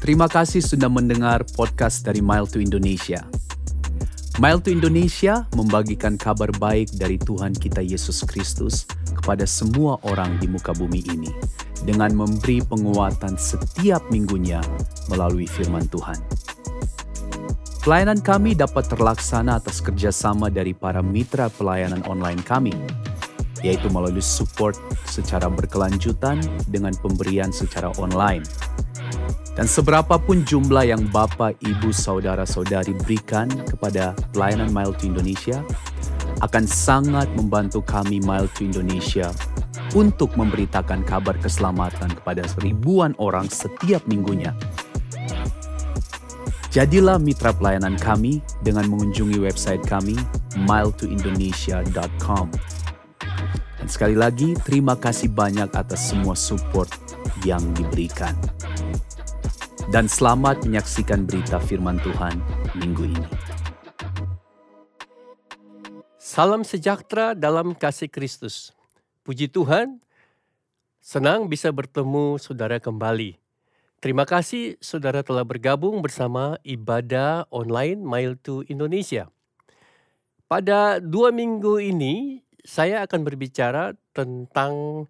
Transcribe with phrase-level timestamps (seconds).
[0.00, 3.20] Terima kasih sudah mendengar podcast dari Mile to Indonesia.
[4.40, 10.48] Mile to Indonesia membagikan kabar baik dari Tuhan kita Yesus Kristus kepada semua orang di
[10.48, 11.28] muka bumi ini
[11.84, 14.64] dengan memberi penguatan setiap minggunya
[15.12, 16.16] melalui firman Tuhan.
[17.84, 22.72] Pelayanan kami dapat terlaksana atas kerjasama dari para mitra pelayanan online kami,
[23.60, 28.44] yaitu melalui support secara berkelanjutan dengan pemberian secara online
[29.58, 35.60] dan seberapapun jumlah yang Bapak, Ibu, Saudara-saudari berikan kepada pelayanan Mile to Indonesia
[36.40, 39.28] akan sangat membantu kami Mile to Indonesia
[39.92, 44.54] untuk memberitakan kabar keselamatan kepada ribuan orang setiap minggunya.
[46.70, 50.14] Jadilah mitra pelayanan kami dengan mengunjungi website kami
[50.54, 52.46] miletoindonesia.com.
[53.80, 56.92] Dan sekali lagi, terima kasih banyak atas semua support
[57.48, 58.36] yang diberikan
[59.90, 62.38] dan selamat menyaksikan berita firman Tuhan
[62.78, 63.26] minggu ini.
[66.14, 68.70] Salam sejahtera dalam kasih Kristus.
[69.26, 69.98] Puji Tuhan,
[71.02, 73.34] senang bisa bertemu saudara kembali.
[73.98, 79.26] Terima kasih saudara telah bergabung bersama ibadah online Mile to Indonesia.
[80.46, 85.06] Pada dua minggu ini, saya akan berbicara tentang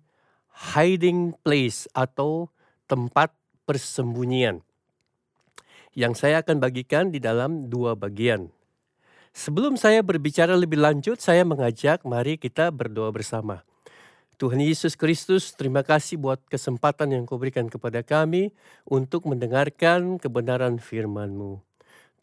[0.74, 2.50] hiding place atau
[2.90, 3.32] tempat
[3.64, 4.62] persembunyian
[5.94, 8.50] yang saya akan bagikan di dalam dua bagian.
[9.30, 13.62] Sebelum saya berbicara lebih lanjut, saya mengajak mari kita berdoa bersama.
[14.40, 18.50] Tuhan Yesus Kristus, terima kasih buat kesempatan yang kau berikan kepada kami
[18.88, 21.60] untuk mendengarkan kebenaran firman-Mu.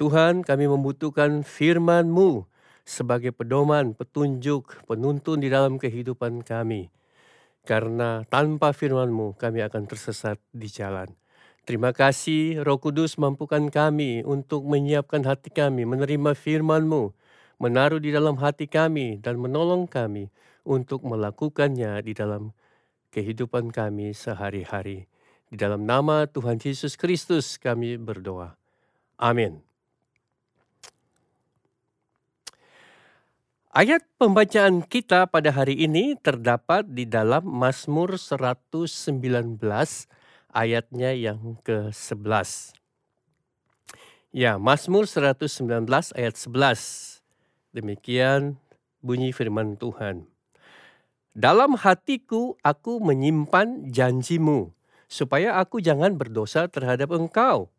[0.02, 2.50] Tuhan, kami membutuhkan firman-Mu
[2.88, 6.88] sebagai pedoman, petunjuk, penuntun di dalam kehidupan kami.
[7.68, 11.12] Karena tanpa firman-Mu, kami akan tersesat di jalan.
[11.68, 17.12] Terima kasih Roh Kudus mampukan kami untuk menyiapkan hati kami menerima firman-Mu,
[17.60, 20.32] menaruh di dalam hati kami dan menolong kami
[20.64, 22.56] untuk melakukannya di dalam
[23.12, 25.12] kehidupan kami sehari-hari.
[25.52, 28.56] Di dalam nama Tuhan Yesus Kristus kami berdoa.
[29.20, 29.67] Amin.
[33.78, 38.90] Ayat pembacaan kita pada hari ini terdapat di dalam Mazmur 119
[40.50, 42.74] ayatnya yang ke-11.
[44.34, 45.86] Ya, Mazmur 119
[46.18, 47.22] ayat 11.
[47.70, 48.58] Demikian
[49.06, 50.26] bunyi firman Tuhan.
[51.38, 54.74] Dalam hatiku aku menyimpan janjimu,
[55.06, 57.70] supaya aku jangan berdosa terhadap engkau.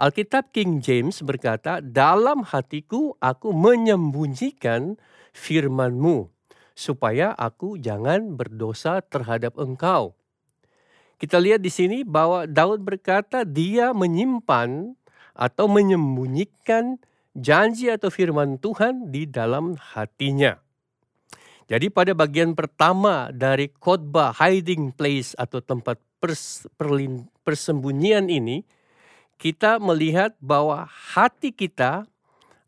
[0.00, 4.96] Alkitab King James berkata, dalam hatiku aku menyembunyikan
[5.36, 6.32] firmanmu,
[6.72, 10.16] supaya aku jangan berdosa terhadap engkau.
[11.20, 14.96] Kita lihat di sini bahwa Daud berkata dia menyimpan
[15.36, 16.96] atau menyembunyikan
[17.36, 20.56] janji atau firman Tuhan di dalam hatinya.
[21.68, 26.00] Jadi pada bagian pertama dari khotbah hiding place atau tempat
[27.44, 28.64] persembunyian ini,
[29.40, 32.04] kita melihat bahwa hati kita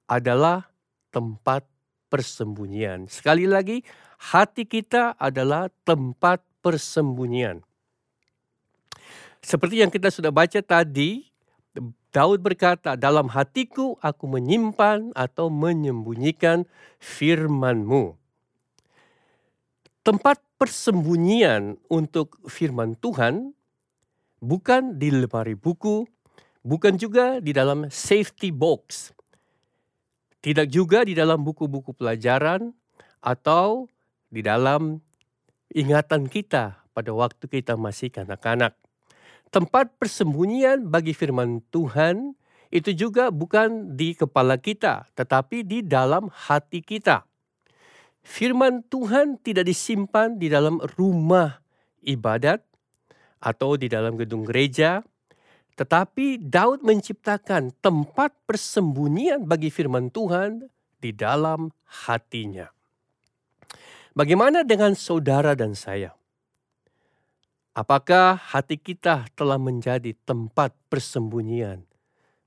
[0.09, 0.73] adalah
[1.13, 1.69] tempat
[2.09, 3.13] persembunyian.
[3.13, 3.85] Sekali lagi,
[4.17, 7.61] hati kita adalah tempat persembunyian.
[9.45, 11.29] Seperti yang kita sudah baca tadi,
[12.09, 16.65] Daud berkata, dalam hatiku aku menyimpan atau menyembunyikan
[16.97, 18.17] firmanmu.
[20.01, 23.53] Tempat persembunyian untuk firman Tuhan
[24.41, 26.09] bukan di lemari buku,
[26.67, 29.13] bukan juga di dalam safety box.
[30.43, 32.75] Tidak juga di dalam buku-buku pelajaran
[33.23, 33.87] atau
[34.27, 34.99] di dalam
[35.71, 38.75] ingatan kita pada waktu kita masih kanak-kanak
[39.53, 42.35] tempat persembunyian bagi firman Tuhan
[42.73, 47.29] itu juga bukan di kepala kita, tetapi di dalam hati kita.
[48.25, 51.61] Firman Tuhan tidak disimpan di dalam rumah
[52.01, 52.65] ibadat
[53.45, 55.05] atau di dalam gedung gereja,
[55.73, 60.69] tetapi Daud menciptakan tempat persembunyian bagi firman Tuhan
[61.01, 61.73] di dalam
[62.05, 62.69] hatinya.
[64.13, 66.13] Bagaimana dengan saudara dan saya?
[67.73, 71.81] Apakah hati kita telah menjadi tempat persembunyian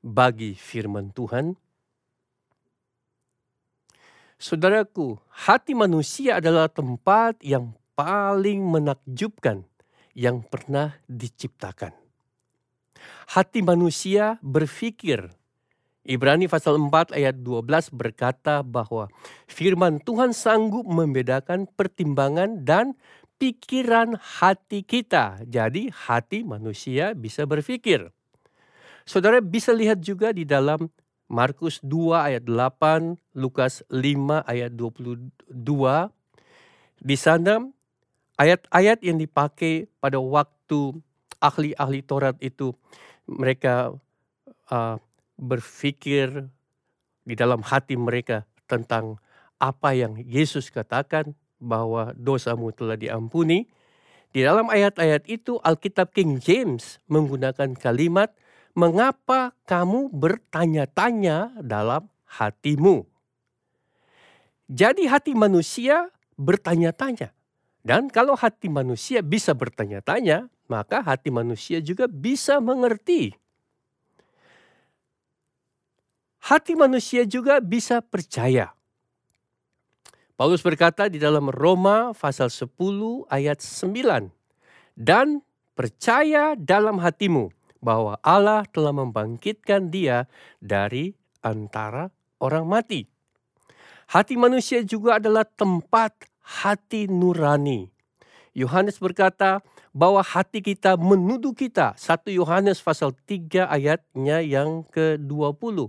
[0.06, 1.58] bagi firman Tuhan?
[4.38, 9.66] Saudaraku, hati manusia adalah tempat yang paling menakjubkan
[10.14, 12.05] yang pernah diciptakan.
[13.26, 15.32] Hati manusia berpikir.
[16.06, 19.10] Ibrani pasal 4 ayat 12 berkata bahwa
[19.50, 22.94] firman Tuhan sanggup membedakan pertimbangan dan
[23.42, 25.42] pikiran hati kita.
[25.50, 28.14] Jadi hati manusia bisa berpikir.
[29.06, 30.90] Saudara bisa lihat juga di dalam
[31.26, 35.50] Markus 2 ayat 8, Lukas 5 ayat 22.
[37.02, 37.66] Di sana
[38.38, 41.02] ayat-ayat yang dipakai pada waktu
[41.46, 42.74] ahli-ahli Taurat itu
[43.30, 43.94] mereka
[44.70, 44.98] uh,
[45.38, 46.50] berpikir
[47.26, 49.18] di dalam hati mereka tentang
[49.58, 53.66] apa yang Yesus katakan bahwa dosamu telah diampuni.
[54.36, 58.36] Di dalam ayat-ayat itu Alkitab King James menggunakan kalimat
[58.76, 63.08] mengapa kamu bertanya-tanya dalam hatimu.
[64.68, 67.32] Jadi hati manusia bertanya-tanya.
[67.86, 73.34] Dan kalau hati manusia bisa bertanya-tanya, maka hati manusia juga bisa mengerti.
[76.46, 78.70] Hati manusia juga bisa percaya.
[80.36, 82.70] Paulus berkata di dalam Roma pasal 10
[83.32, 84.30] ayat 9.
[84.94, 85.42] Dan
[85.74, 87.50] percaya dalam hatimu
[87.82, 90.28] bahwa Allah telah membangkitkan dia
[90.62, 93.10] dari antara orang mati.
[94.06, 96.14] Hati manusia juga adalah tempat
[96.46, 97.90] hati nurani.
[98.54, 101.96] Yohanes berkata bahwa hati kita menuduh kita.
[101.96, 105.88] 1 Yohanes pasal 3 ayatnya yang ke-20.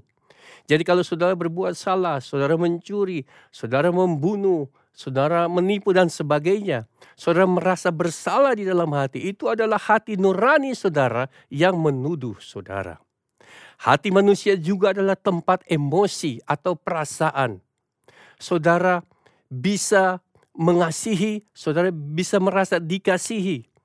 [0.71, 6.87] Jadi kalau saudara berbuat salah, saudara mencuri, saudara membunuh, saudara menipu dan sebagainya,
[7.19, 13.03] saudara merasa bersalah di dalam hati, itu adalah hati nurani saudara yang menuduh saudara.
[13.77, 17.59] Hati manusia juga adalah tempat emosi atau perasaan.
[18.39, 19.03] Saudara
[19.51, 20.23] bisa
[20.57, 23.76] mengasihi, saudara bisa merasa dikasihi.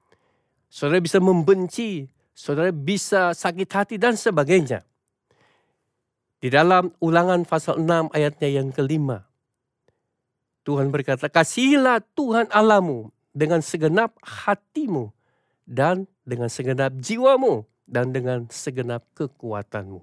[0.71, 4.87] Saudara bisa membenci, saudara bisa sakit hati dan sebagainya.
[6.39, 9.27] Di dalam ulangan pasal 6 ayatnya yang kelima.
[10.63, 15.11] Tuhan berkata, kasihilah Tuhan Allahmu dengan segenap hatimu
[15.67, 19.99] dan dengan segenap jiwamu dan dengan segenap kekuatanmu.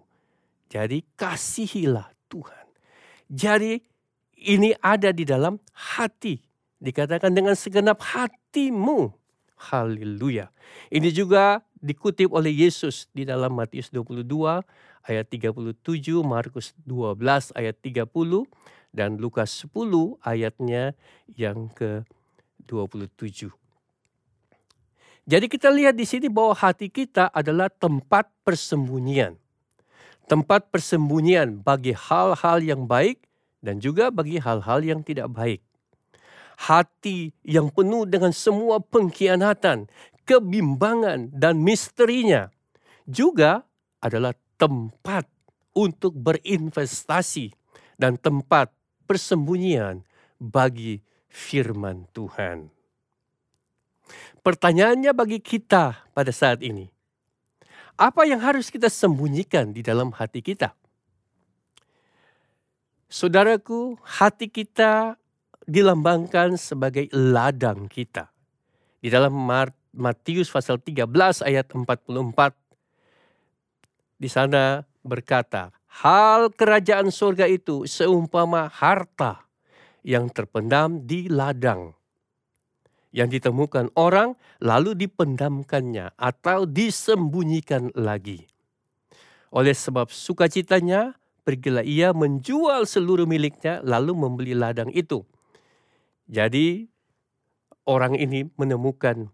[0.68, 2.66] Jadi kasihilah Tuhan.
[3.32, 3.80] Jadi
[4.44, 6.44] ini ada di dalam hati.
[6.78, 9.10] Dikatakan dengan segenap hatimu.
[9.58, 10.54] Haleluya.
[10.88, 14.22] Ini juga dikutip oleh Yesus di dalam Matius 22
[15.06, 15.74] ayat 37,
[16.22, 18.46] Markus 12 ayat 30,
[18.94, 20.94] dan Lukas 10 ayatnya
[21.34, 23.50] yang ke-27.
[25.28, 29.36] Jadi kita lihat di sini bahwa hati kita adalah tempat persembunyian.
[30.24, 33.28] Tempat persembunyian bagi hal-hal yang baik
[33.60, 35.60] dan juga bagi hal-hal yang tidak baik.
[36.58, 39.86] Hati yang penuh dengan semua pengkhianatan,
[40.26, 42.50] kebimbangan, dan misterinya
[43.06, 43.62] juga
[44.02, 45.30] adalah tempat
[45.70, 47.54] untuk berinvestasi
[47.94, 48.74] dan tempat
[49.06, 50.02] persembunyian
[50.42, 50.98] bagi
[51.30, 52.74] firman Tuhan.
[54.42, 56.90] Pertanyaannya bagi kita pada saat ini,
[57.98, 60.74] apa yang harus kita sembunyikan di dalam hati kita?
[63.08, 65.16] Saudaraku, hati kita
[65.68, 68.32] dilambangkan sebagai ladang kita.
[68.98, 69.36] Di dalam
[69.92, 71.04] Matius pasal 13
[71.44, 72.56] ayat 44,
[74.16, 75.70] di sana berkata,
[76.00, 79.44] hal kerajaan surga itu seumpama harta
[80.00, 81.92] yang terpendam di ladang
[83.08, 88.44] yang ditemukan orang lalu dipendamkannya atau disembunyikan lagi.
[89.48, 95.24] Oleh sebab sukacitanya, pergilah ia menjual seluruh miliknya lalu membeli ladang itu.
[96.28, 96.84] Jadi
[97.88, 99.32] orang ini menemukan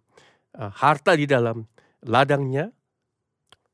[0.54, 1.66] uh, harta di dalam
[2.06, 2.70] ladangnya,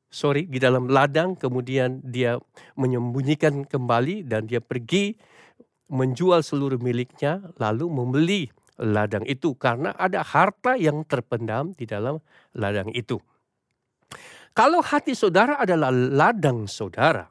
[0.08, 2.40] sorry di dalam ladang, kemudian dia
[2.80, 5.14] menyembunyikan kembali dan dia pergi
[5.92, 8.42] menjual seluruh miliknya lalu membeli
[8.80, 12.16] ladang itu karena ada harta yang terpendam di dalam
[12.56, 13.20] ladang itu.
[14.56, 17.28] Kalau hati saudara adalah ladang saudara,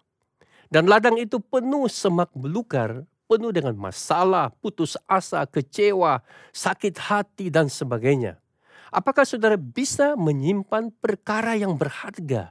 [0.69, 7.69] dan ladang itu penuh semak belukar, penuh dengan masalah, putus asa, kecewa, sakit hati, dan
[7.69, 8.41] sebagainya.
[8.89, 12.49] Apakah saudara bisa menyimpan perkara yang berharga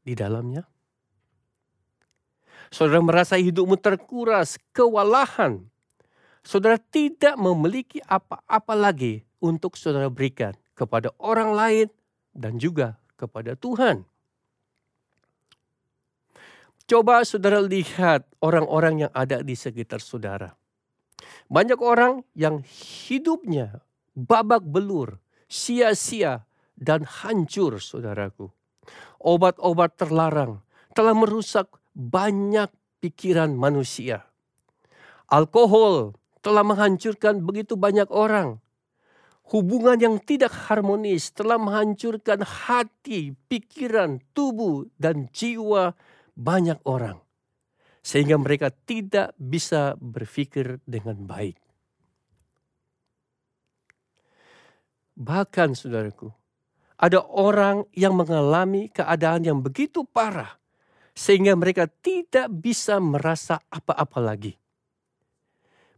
[0.00, 0.64] di dalamnya?
[2.72, 5.60] Saudara merasa hidupmu terkuras, kewalahan,
[6.40, 11.86] saudara tidak memiliki apa-apa lagi untuk saudara berikan kepada orang lain
[12.32, 14.08] dan juga kepada Tuhan.
[16.84, 20.52] Coba saudara lihat orang-orang yang ada di sekitar saudara.
[21.48, 22.60] Banyak orang yang
[23.08, 23.80] hidupnya
[24.12, 25.16] babak belur,
[25.48, 26.44] sia-sia,
[26.76, 28.52] dan hancur saudaraku.
[29.16, 30.60] Obat-obat terlarang
[30.92, 32.68] telah merusak banyak
[33.00, 34.28] pikiran manusia.
[35.32, 36.12] Alkohol
[36.44, 38.60] telah menghancurkan begitu banyak orang.
[39.44, 45.92] hubungan yang tidak harmonis telah menghancurkan hati, pikiran, tubuh, dan jiwa
[46.34, 47.18] banyak orang,
[48.02, 51.58] sehingga mereka tidak bisa berpikir dengan baik.
[55.14, 56.34] Bahkan, saudaraku,
[56.98, 60.58] ada orang yang mengalami keadaan yang begitu parah,
[61.14, 64.58] sehingga mereka tidak bisa merasa apa-apa lagi.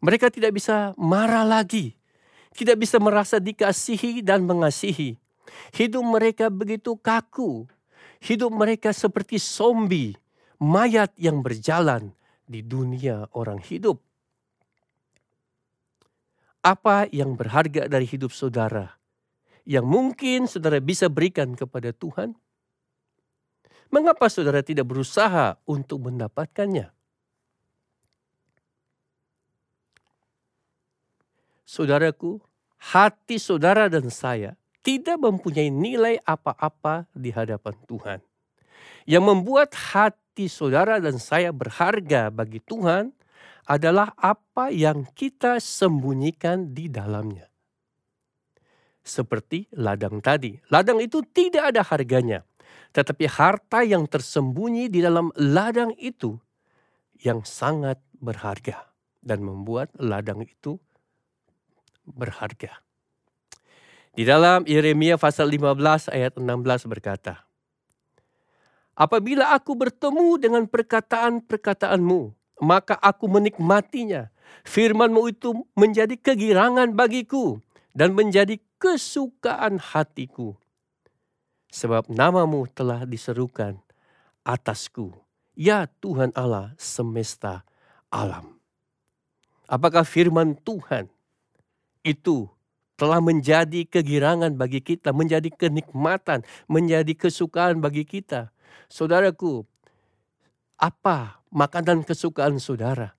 [0.04, 1.96] Mereka tidak bisa marah lagi,
[2.52, 5.16] tidak bisa merasa dikasihi dan mengasihi.
[5.72, 7.64] Hidup mereka begitu kaku,
[8.20, 10.12] hidup mereka seperti zombie,
[10.62, 12.12] mayat yang berjalan
[12.46, 14.00] di dunia orang hidup.
[16.62, 18.96] Apa yang berharga dari hidup saudara?
[19.66, 22.38] yang mungkin saudara bisa berikan kepada Tuhan?
[23.90, 26.94] Mengapa saudara tidak berusaha untuk mendapatkannya?
[31.66, 32.38] Saudaraku,
[32.78, 34.54] hati saudara dan saya
[34.86, 38.18] tidak mempunyai nilai apa-apa di hadapan Tuhan.
[39.02, 43.16] Yang membuat hati saudara dan saya berharga bagi Tuhan
[43.64, 47.48] adalah apa yang kita sembunyikan di dalamnya
[49.06, 50.58] seperti ladang tadi.
[50.68, 52.42] Ladang itu tidak ada harganya,
[52.90, 56.34] tetapi harta yang tersembunyi di dalam ladang itu
[57.22, 58.90] yang sangat berharga
[59.22, 60.76] dan membuat ladang itu
[62.04, 62.82] berharga.
[64.16, 67.45] Di dalam Yeremia pasal 15 ayat 16 berkata,
[68.96, 72.32] Apabila aku bertemu dengan perkataan-perkataanmu,
[72.64, 74.32] maka aku menikmatinya.
[74.64, 77.60] Firmanmu itu menjadi kegirangan bagiku
[77.92, 80.56] dan menjadi kesukaan hatiku.
[81.68, 83.76] Sebab namamu telah diserukan
[84.48, 85.12] atasku.
[85.52, 87.68] Ya Tuhan Allah semesta
[88.08, 88.56] alam.
[89.68, 91.12] Apakah firman Tuhan
[92.00, 92.48] itu
[92.96, 98.48] telah menjadi kegirangan bagi kita, menjadi kenikmatan, menjadi kesukaan bagi kita.
[98.86, 99.64] Saudaraku,
[100.76, 103.16] apa makanan kesukaan saudara?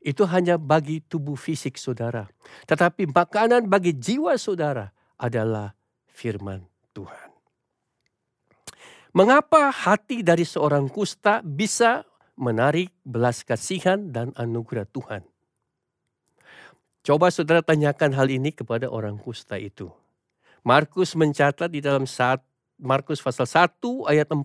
[0.00, 2.26] itu hanya bagi tubuh fisik saudara.
[2.64, 4.88] Tetapi makanan bagi jiwa saudara
[5.20, 5.76] adalah
[6.08, 6.64] firman
[6.96, 7.28] Tuhan.
[9.12, 12.06] Mengapa hati dari seorang kusta bisa
[12.40, 15.22] menarik belas kasihan dan anugerah Tuhan?
[17.00, 19.88] Coba saudara tanyakan hal ini kepada orang kusta itu.
[20.60, 22.44] Markus mencatat di dalam saat
[22.80, 24.44] Markus pasal 1 ayat 40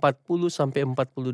[0.52, 1.32] sampai 42.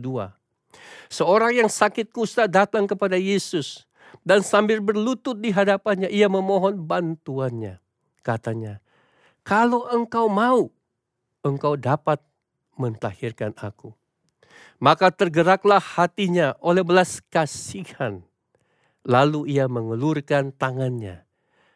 [1.10, 3.90] Seorang yang sakit kusta datang kepada Yesus
[4.22, 7.82] dan sambil berlutut di hadapannya ia memohon bantuannya.
[8.22, 8.78] Katanya,
[9.42, 10.70] kalau engkau mau,
[11.42, 12.22] engkau dapat
[12.78, 13.98] mentahirkan aku.
[14.78, 18.22] Maka tergeraklah hatinya oleh belas kasihan.
[19.02, 21.26] Lalu ia mengelurkan tangannya,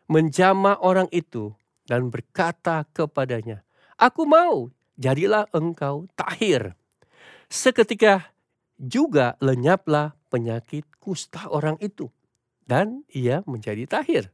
[0.06, 1.58] menjama orang itu
[1.90, 3.66] dan berkata kepadanya,
[3.98, 6.76] Aku mau, jadilah engkau tahir.
[7.48, 8.34] Seketika
[8.76, 12.12] juga lenyaplah penyakit kusta orang itu
[12.66, 14.34] dan ia menjadi tahir.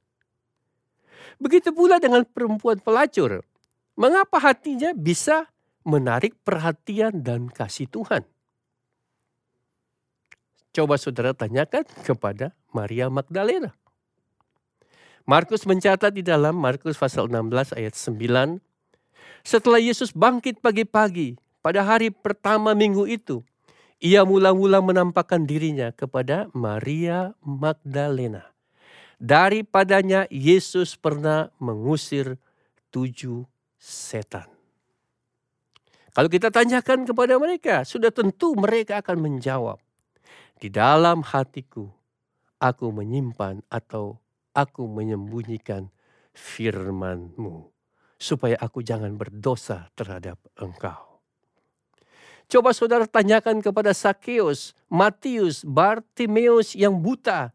[1.38, 3.44] Begitu pula dengan perempuan pelacur.
[4.00, 5.52] Mengapa hatinya bisa
[5.86, 8.24] menarik perhatian dan kasih Tuhan?
[10.72, 13.76] Coba saudara tanyakan kepada Maria Magdalena.
[15.28, 18.71] Markus mencatat di dalam Markus pasal 16 ayat 9.
[19.42, 23.42] Setelah Yesus bangkit pagi-pagi pada hari pertama minggu itu,
[24.02, 28.50] ia mula-mula menampakkan dirinya kepada Maria Magdalena.
[29.22, 32.42] Daripadanya Yesus pernah mengusir
[32.90, 33.46] tujuh
[33.78, 34.50] setan.
[36.12, 39.78] Kalau kita tanyakan kepada mereka, sudah tentu mereka akan menjawab.
[40.58, 41.88] Di dalam hatiku,
[42.58, 44.20] aku menyimpan atau
[44.52, 45.88] aku menyembunyikan
[46.36, 47.81] firmanmu.
[48.22, 51.12] Supaya aku jangan berdosa terhadap engkau.
[52.46, 57.50] Coba saudara tanyakan kepada Sakeus, Matius, Bartimeus yang buta.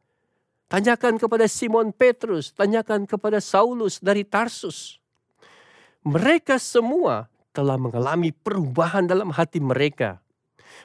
[0.66, 4.98] Tanyakan kepada Simon Petrus, tanyakan kepada Saulus dari Tarsus.
[6.02, 10.18] Mereka semua telah mengalami perubahan dalam hati mereka.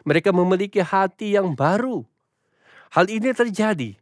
[0.05, 2.05] Mereka memiliki hati yang baru.
[2.93, 3.97] Hal ini terjadi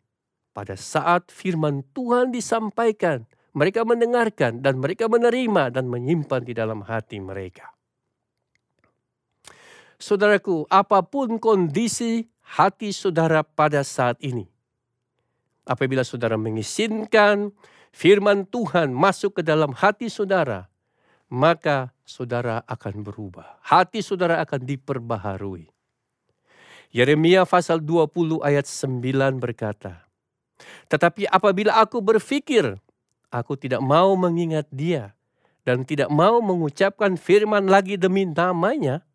[0.51, 3.24] pada saat firman Tuhan disampaikan.
[3.60, 7.75] Mereka mendengarkan dan mereka menerima dan menyimpan di dalam hati mereka.
[10.00, 12.24] Saudaraku, apa pun kondisi
[12.56, 14.48] hati saudara pada saat ini,
[15.68, 17.51] apabila saudara mengizinkan
[17.92, 20.72] firman Tuhan masuk ke dalam hati saudara,
[21.28, 23.60] maka saudara akan berubah.
[23.60, 25.68] Hati saudara akan diperbaharui.
[26.96, 29.04] Yeremia pasal 20 ayat 9
[29.36, 30.08] berkata,
[30.88, 32.80] Tetapi apabila aku berpikir
[33.29, 35.13] aku tidak mau mengingat dia
[35.65, 39.05] dan tidak mau mengucapkan firman lagi demi namanya,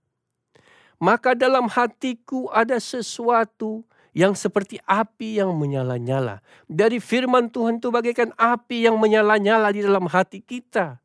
[1.03, 3.83] maka dalam hatiku ada sesuatu
[4.15, 6.39] yang seperti api yang menyala-nyala.
[6.71, 11.03] Dari firman Tuhan itu bagaikan api yang menyala-nyala di dalam hati kita.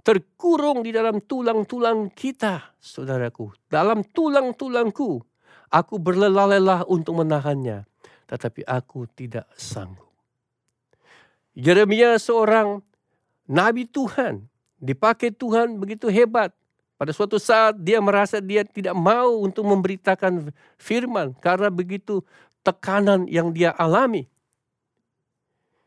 [0.00, 3.52] Terkurung di dalam tulang-tulang kita, saudaraku.
[3.68, 5.20] Dalam tulang-tulangku,
[5.68, 7.84] aku berlelah-lelah untuk menahannya.
[8.26, 10.05] Tetapi aku tidak sanggup.
[11.56, 12.84] Yeremia seorang
[13.48, 14.44] nabi Tuhan
[14.76, 16.52] dipakai Tuhan begitu hebat.
[16.96, 22.20] Pada suatu saat dia merasa dia tidak mau untuk memberitakan firman karena begitu
[22.60, 24.28] tekanan yang dia alami.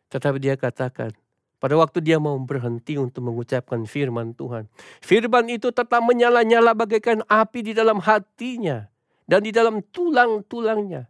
[0.09, 1.13] Tetapi dia katakan,
[1.61, 4.65] pada waktu dia mau berhenti untuk mengucapkan firman Tuhan.
[5.01, 8.89] Firman itu tetap menyala-nyala bagaikan api di dalam hatinya
[9.29, 11.05] dan di dalam tulang-tulangnya.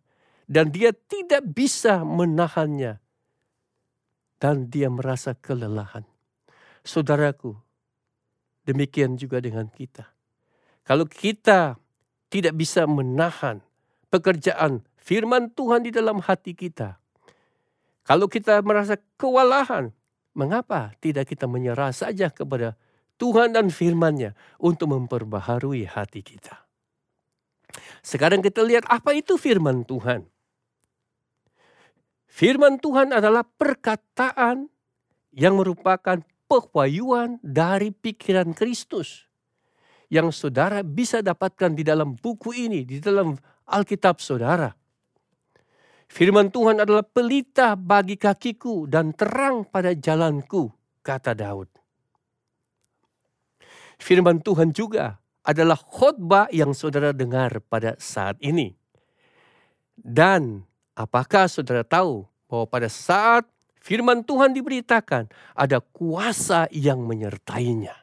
[0.50, 2.98] Dan dia tidak bisa menahannya.
[4.40, 6.08] Dan dia merasa kelelahan.
[6.88, 7.60] Saudaraku,
[8.70, 10.06] Demikian juga dengan kita.
[10.86, 11.82] Kalau kita
[12.30, 13.66] tidak bisa menahan
[14.14, 17.02] pekerjaan firman Tuhan di dalam hati kita.
[18.06, 19.90] Kalau kita merasa kewalahan,
[20.38, 22.78] mengapa tidak kita menyerah saja kepada
[23.18, 26.70] Tuhan dan firman-Nya untuk memperbaharui hati kita.
[28.06, 30.30] Sekarang kita lihat apa itu firman Tuhan.
[32.30, 34.70] Firman Tuhan adalah perkataan
[35.34, 39.30] yang merupakan pewahyuan dari pikiran Kristus
[40.10, 43.38] yang saudara bisa dapatkan di dalam buku ini, di dalam
[43.70, 44.74] Alkitab saudara.
[46.10, 50.74] Firman Tuhan adalah pelita bagi kakiku dan terang pada jalanku,
[51.06, 51.70] kata Daud.
[54.02, 58.74] Firman Tuhan juga adalah khotbah yang saudara dengar pada saat ini.
[59.94, 60.66] Dan
[61.00, 63.48] apakah saudara tahu bahwa pada saat
[63.80, 67.96] Firman Tuhan diberitakan, ada kuasa yang menyertainya.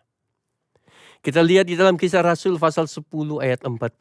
[1.20, 3.04] Kita lihat di dalam kisah Rasul pasal 10
[3.44, 3.92] ayat 44.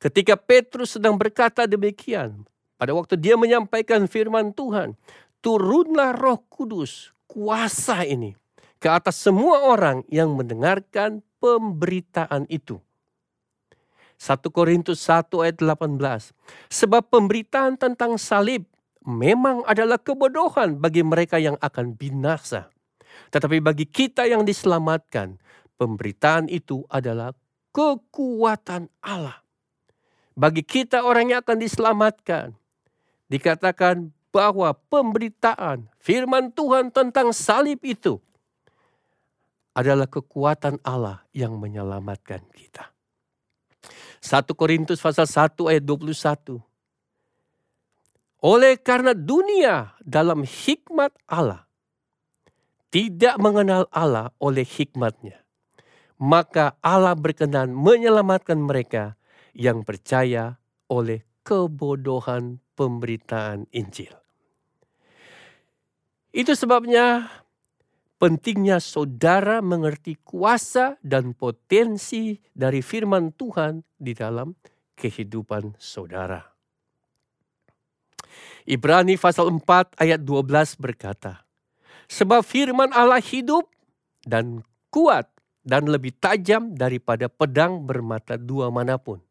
[0.00, 2.46] Ketika Petrus sedang berkata demikian,
[2.78, 4.96] pada waktu dia menyampaikan firman Tuhan,
[5.42, 8.32] turunlah roh kudus, kuasa ini,
[8.80, 12.80] ke atas semua orang yang mendengarkan pemberitaan itu.
[14.20, 16.36] 1 Korintus 1 ayat 18.
[16.68, 18.68] Sebab pemberitaan tentang salib
[19.00, 22.68] memang adalah kebodohan bagi mereka yang akan binasa.
[23.32, 25.40] Tetapi bagi kita yang diselamatkan,
[25.80, 27.32] pemberitaan itu adalah
[27.72, 29.40] kekuatan Allah.
[30.36, 32.46] Bagi kita orang yang akan diselamatkan,
[33.32, 38.20] dikatakan bahwa pemberitaan firman Tuhan tentang salib itu
[39.72, 42.99] adalah kekuatan Allah yang menyelamatkan kita.
[44.20, 46.60] 1 Korintus pasal 1 ayat 21.
[48.40, 51.68] Oleh karena dunia dalam hikmat Allah
[52.92, 55.40] tidak mengenal Allah oleh hikmatnya,
[56.16, 59.16] maka Allah berkenan menyelamatkan mereka
[59.56, 64.12] yang percaya oleh kebodohan pemberitaan Injil.
[66.30, 67.26] Itu sebabnya
[68.20, 74.52] pentingnya saudara mengerti kuasa dan potensi dari firman Tuhan di dalam
[74.92, 76.44] kehidupan saudara.
[78.68, 81.48] Ibrani pasal 4 ayat 12 berkata,
[82.12, 83.72] Sebab firman Allah hidup
[84.28, 84.60] dan
[84.92, 85.32] kuat
[85.64, 89.24] dan lebih tajam daripada pedang bermata dua mana pun.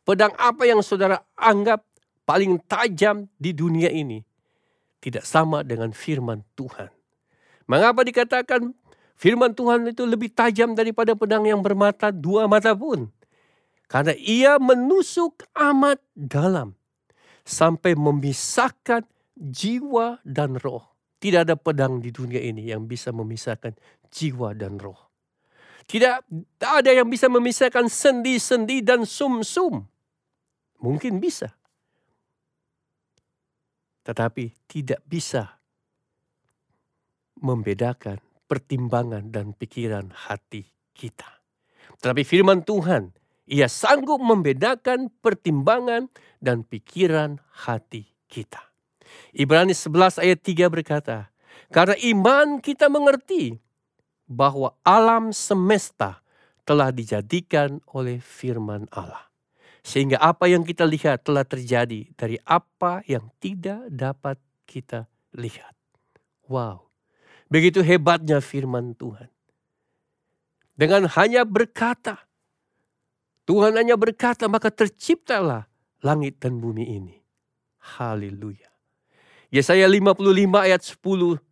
[0.00, 1.84] Pedang apa yang saudara anggap
[2.24, 4.24] paling tajam di dunia ini
[5.02, 6.99] tidak sama dengan firman Tuhan.
[7.70, 8.74] Mengapa dikatakan
[9.14, 13.06] firman Tuhan itu lebih tajam daripada pedang yang bermata dua mata pun?
[13.86, 16.74] Karena ia menusuk amat dalam
[17.46, 19.06] sampai memisahkan
[19.38, 20.82] jiwa dan roh.
[21.22, 23.78] Tidak ada pedang di dunia ini yang bisa memisahkan
[24.10, 24.98] jiwa dan roh.
[25.86, 26.26] Tidak
[26.58, 29.86] ada yang bisa memisahkan sendi-sendi dan sum-sum.
[30.82, 31.54] Mungkin bisa.
[34.02, 35.59] Tetapi tidak bisa
[37.40, 41.40] membedakan pertimbangan dan pikiran hati kita.
[42.00, 43.12] Tetapi firman Tuhan
[43.50, 46.06] ia sanggup membedakan pertimbangan
[46.38, 48.62] dan pikiran hati kita.
[49.34, 51.34] Ibrani 11 ayat 3 berkata,
[51.74, 53.58] Karena iman kita mengerti
[54.30, 56.22] bahwa alam semesta
[56.62, 59.26] telah dijadikan oleh firman Allah.
[59.82, 64.38] Sehingga apa yang kita lihat telah terjadi dari apa yang tidak dapat
[64.70, 65.74] kita lihat.
[66.46, 66.89] Wow,
[67.50, 69.28] begitu hebatnya firman Tuhan.
[70.78, 72.24] Dengan hanya berkata,
[73.44, 75.68] Tuhan hanya berkata, maka terciptalah
[76.00, 77.16] langit dan bumi ini.
[77.98, 78.70] Haleluya.
[79.50, 80.22] Yesaya 55
[80.56, 81.42] ayat 10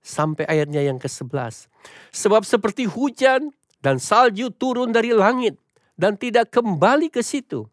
[0.00, 1.68] sampai ayatnya yang ke-11.
[2.10, 3.52] Sebab seperti hujan
[3.84, 5.60] dan salju turun dari langit
[5.94, 7.68] dan tidak kembali ke situ,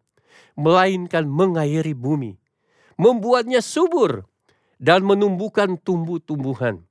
[0.59, 2.35] melainkan mengairi bumi,
[2.99, 4.27] membuatnya subur
[4.75, 6.83] dan menumbuhkan tumbuh-tumbuhan,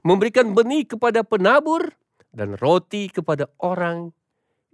[0.00, 1.92] memberikan benih kepada penabur
[2.30, 4.14] dan roti kepada orang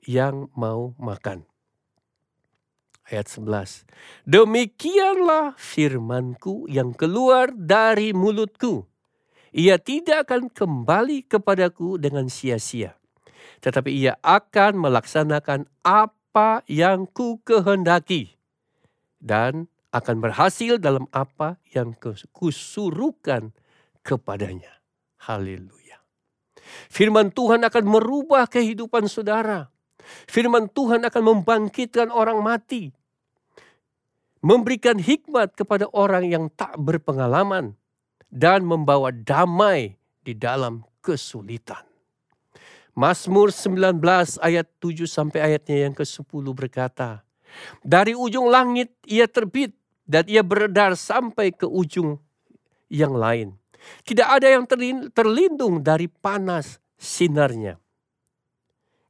[0.05, 1.45] yang mau makan.
[3.07, 3.87] Ayat 11.
[4.27, 8.83] Demikianlah firmanku yang keluar dari mulutku.
[9.55, 12.99] Ia tidak akan kembali kepadaku dengan sia-sia.
[13.63, 18.35] Tetapi ia akan melaksanakan apa yang ku kehendaki.
[19.23, 21.95] Dan akan berhasil dalam apa yang
[22.35, 23.55] kusuruhkan
[24.05, 24.76] kepadanya.
[25.27, 25.99] Haleluya.
[26.87, 29.67] Firman Tuhan akan merubah kehidupan saudara.
[30.31, 32.95] Firman Tuhan akan membangkitkan orang mati.
[34.39, 37.75] Memberikan hikmat kepada orang yang tak berpengalaman.
[38.31, 41.83] Dan membawa damai di dalam kesulitan.
[42.95, 44.03] Mazmur 19
[44.43, 47.23] ayat 7 sampai ayatnya yang ke-10 berkata,
[47.83, 49.75] Dari ujung langit ia terbit
[50.07, 52.19] dan ia beredar sampai ke ujung
[52.91, 53.55] yang lain.
[54.03, 54.65] Tidak ada yang
[55.13, 57.77] terlindung dari panas sinarnya.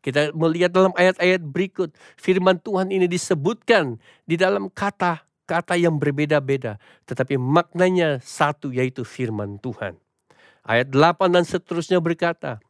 [0.03, 6.79] Kita melihat dalam ayat-ayat berikut, firman Tuhan ini disebutkan di dalam kata-kata yang berbeda-beda.
[7.11, 9.99] Tetapi maknanya satu yaitu firman Tuhan.
[10.63, 12.63] Ayat 8 dan seterusnya berkata,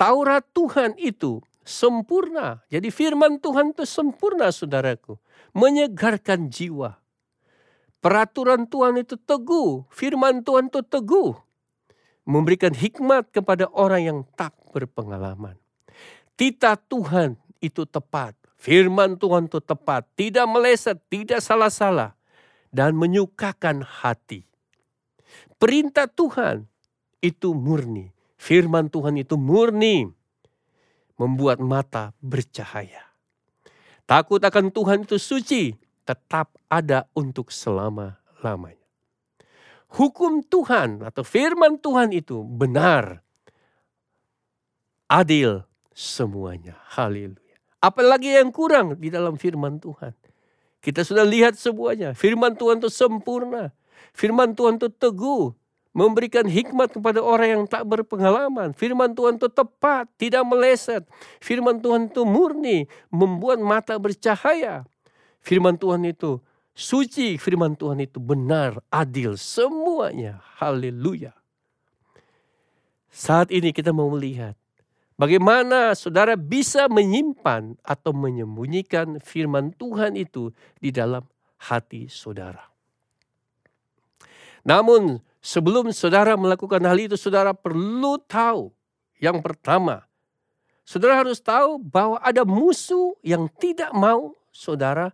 [0.00, 2.64] Taurat Tuhan itu sempurna.
[2.72, 5.20] Jadi firman Tuhan itu sempurna saudaraku.
[5.52, 6.96] Menyegarkan jiwa.
[8.00, 9.84] Peraturan Tuhan itu teguh.
[9.92, 11.36] Firman Tuhan itu teguh.
[12.28, 15.56] Memberikan hikmat kepada orang yang tak berpengalaman.
[16.36, 18.36] Tita Tuhan itu tepat.
[18.60, 20.04] Firman Tuhan itu tepat.
[20.12, 22.12] Tidak meleset, tidak salah-salah.
[22.68, 24.44] Dan menyukakan hati.
[25.56, 26.68] Perintah Tuhan
[27.24, 28.12] itu murni.
[28.36, 30.06] Firman Tuhan itu murni.
[31.18, 33.08] Membuat mata bercahaya.
[34.06, 35.74] Takut akan Tuhan itu suci.
[36.06, 38.77] Tetap ada untuk selama-lamanya.
[39.88, 43.24] Hukum Tuhan atau firman Tuhan itu benar.
[45.08, 45.64] Adil
[45.96, 46.76] semuanya.
[46.92, 47.56] Haleluya.
[47.80, 50.12] Apalagi yang kurang di dalam firman Tuhan.
[50.78, 52.12] Kita sudah lihat semuanya.
[52.12, 53.72] Firman Tuhan itu sempurna.
[54.12, 55.56] Firman Tuhan itu teguh.
[55.96, 58.70] Memberikan hikmat kepada orang yang tak berpengalaman.
[58.76, 61.02] Firman Tuhan itu tepat, tidak meleset.
[61.42, 64.86] Firman Tuhan itu murni, membuat mata bercahaya.
[65.42, 66.38] Firman Tuhan itu
[66.78, 70.38] suci, firman Tuhan itu benar, adil, semuanya.
[70.62, 71.34] Haleluya.
[73.10, 74.54] Saat ini kita mau melihat
[75.18, 81.26] Bagaimana saudara bisa menyimpan atau menyembunyikan firman Tuhan itu di dalam
[81.58, 82.70] hati saudara.
[84.62, 88.70] Namun sebelum saudara melakukan hal itu, saudara perlu tahu
[89.18, 90.06] yang pertama,
[90.86, 95.10] saudara harus tahu bahwa ada musuh yang tidak mau saudara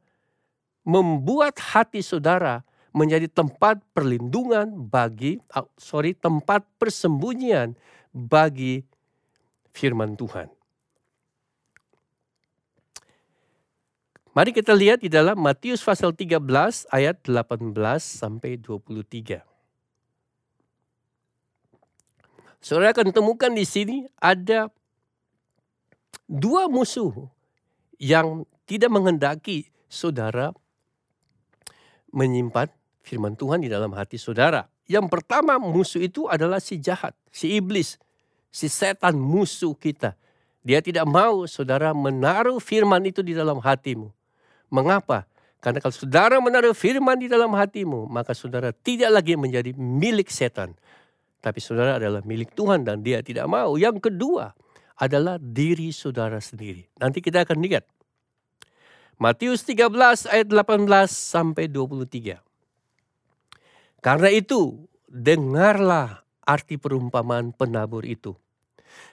[0.85, 2.62] membuat hati saudara
[2.94, 5.42] menjadi tempat perlindungan bagi
[5.75, 7.75] sorry tempat persembunyian
[8.14, 8.87] bagi
[9.75, 10.47] firman Tuhan.
[14.35, 16.42] Mari kita lihat di dalam Matius pasal 13
[16.90, 17.70] ayat 18
[18.03, 19.42] sampai 23.
[22.59, 24.66] Saudara akan temukan di sini ada
[26.27, 27.14] dua musuh
[28.03, 30.51] yang tidak menghendaki saudara
[32.14, 32.70] menyimpan
[33.03, 34.70] firman Tuhan di dalam hati saudara.
[34.87, 37.98] Yang pertama musuh itu adalah si jahat, si iblis
[38.55, 40.14] si setan musuh kita.
[40.62, 44.14] Dia tidak mau saudara menaruh firman itu di dalam hatimu.
[44.70, 45.27] Mengapa?
[45.59, 50.72] Karena kalau saudara menaruh firman di dalam hatimu, maka saudara tidak lagi menjadi milik setan.
[51.42, 53.77] Tapi saudara adalah milik Tuhan dan dia tidak mau.
[53.77, 54.57] Yang kedua
[54.96, 56.88] adalah diri saudara sendiri.
[56.96, 57.85] Nanti kita akan lihat.
[59.16, 62.42] Matius 13 ayat 18 sampai 23.
[64.03, 68.37] Karena itu, dengarlah arti perumpamaan penabur itu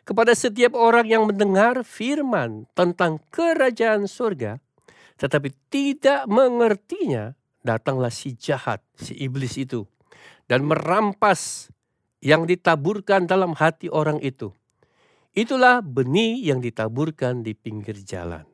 [0.01, 4.57] kepada setiap orang yang mendengar firman tentang kerajaan surga,
[5.17, 9.85] tetapi tidak mengertinya, datanglah si jahat, si iblis itu,
[10.49, 11.69] dan merampas
[12.21, 14.53] yang ditaburkan dalam hati orang itu.
[15.31, 18.50] Itulah benih yang ditaburkan di pinggir jalan.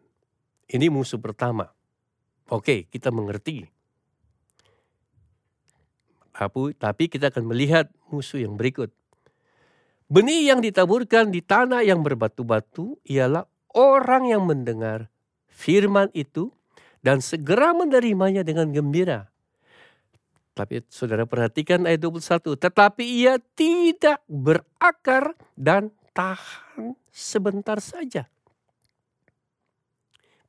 [0.68, 1.72] Ini musuh pertama.
[2.52, 3.68] Oke, kita mengerti.
[6.78, 8.94] Tapi kita akan melihat musuh yang berikut.
[10.08, 13.44] Benih yang ditaburkan di tanah yang berbatu-batu ialah
[13.76, 15.12] orang yang mendengar
[15.52, 16.54] firman itu
[17.04, 19.28] dan segera menerimanya dengan gembira.
[20.56, 22.56] Tapi saudara perhatikan ayat 21.
[22.56, 28.30] Tetapi ia tidak berakar dan tahan sebentar saja.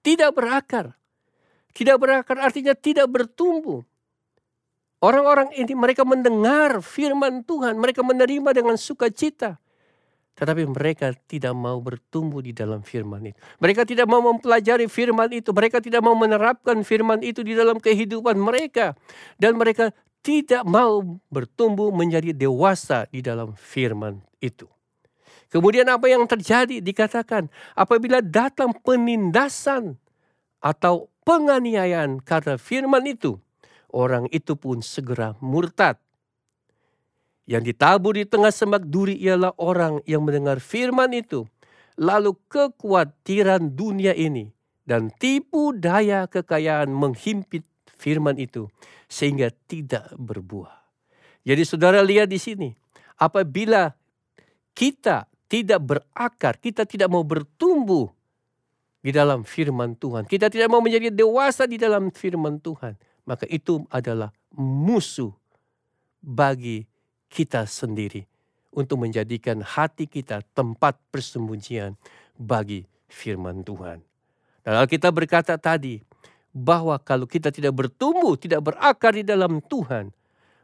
[0.08, 0.96] Tidak berakar.
[1.76, 3.84] Tidak berakar artinya tidak bertumbuh.
[5.04, 9.60] Orang-orang ini mereka mendengar firman Tuhan, mereka menerima dengan sukacita.
[10.32, 13.38] Tetapi mereka tidak mau bertumbuh di dalam firman itu.
[13.60, 15.52] Mereka tidak mau mempelajari firman itu.
[15.52, 18.96] Mereka tidak mau menerapkan firman itu di dalam kehidupan mereka.
[19.36, 19.92] Dan mereka
[20.24, 24.70] tidak mau bertumbuh menjadi dewasa di dalam firman itu.
[25.48, 29.96] Kemudian apa yang terjadi dikatakan apabila datang penindasan
[30.60, 33.40] atau penganiayaan karena firman itu,
[33.88, 35.96] orang itu pun segera murtad.
[37.48, 41.48] Yang ditabur di tengah semak duri ialah orang yang mendengar firman itu,
[41.96, 44.52] lalu kekhawatiran dunia ini
[44.84, 47.64] dan tipu daya kekayaan menghimpit
[47.96, 48.68] firman itu
[49.08, 50.76] sehingga tidak berbuah.
[51.48, 52.68] Jadi saudara lihat di sini,
[53.16, 53.96] apabila
[54.76, 58.12] kita tidak berakar, kita tidak mau bertumbuh
[59.00, 63.82] di dalam firman Tuhan, kita tidak mau menjadi dewasa di dalam firman Tuhan, maka itu
[63.88, 65.32] adalah musuh
[66.20, 66.84] bagi
[67.32, 68.28] kita sendiri
[68.72, 71.96] untuk menjadikan hati kita tempat persembunyian
[72.36, 74.04] bagi firman Tuhan.
[74.62, 76.04] Dan Alkitab berkata tadi
[76.52, 80.12] bahwa kalau kita tidak bertumbuh, tidak berakar di dalam Tuhan,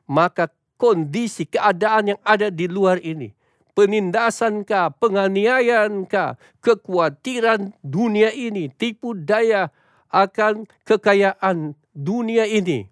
[0.05, 3.33] maka kondisi keadaan yang ada di luar ini,
[3.75, 9.75] penindasan kah, penganiayaan kah, kekhawatiran dunia ini, tipu daya
[10.15, 12.87] akan kekayaan dunia ini,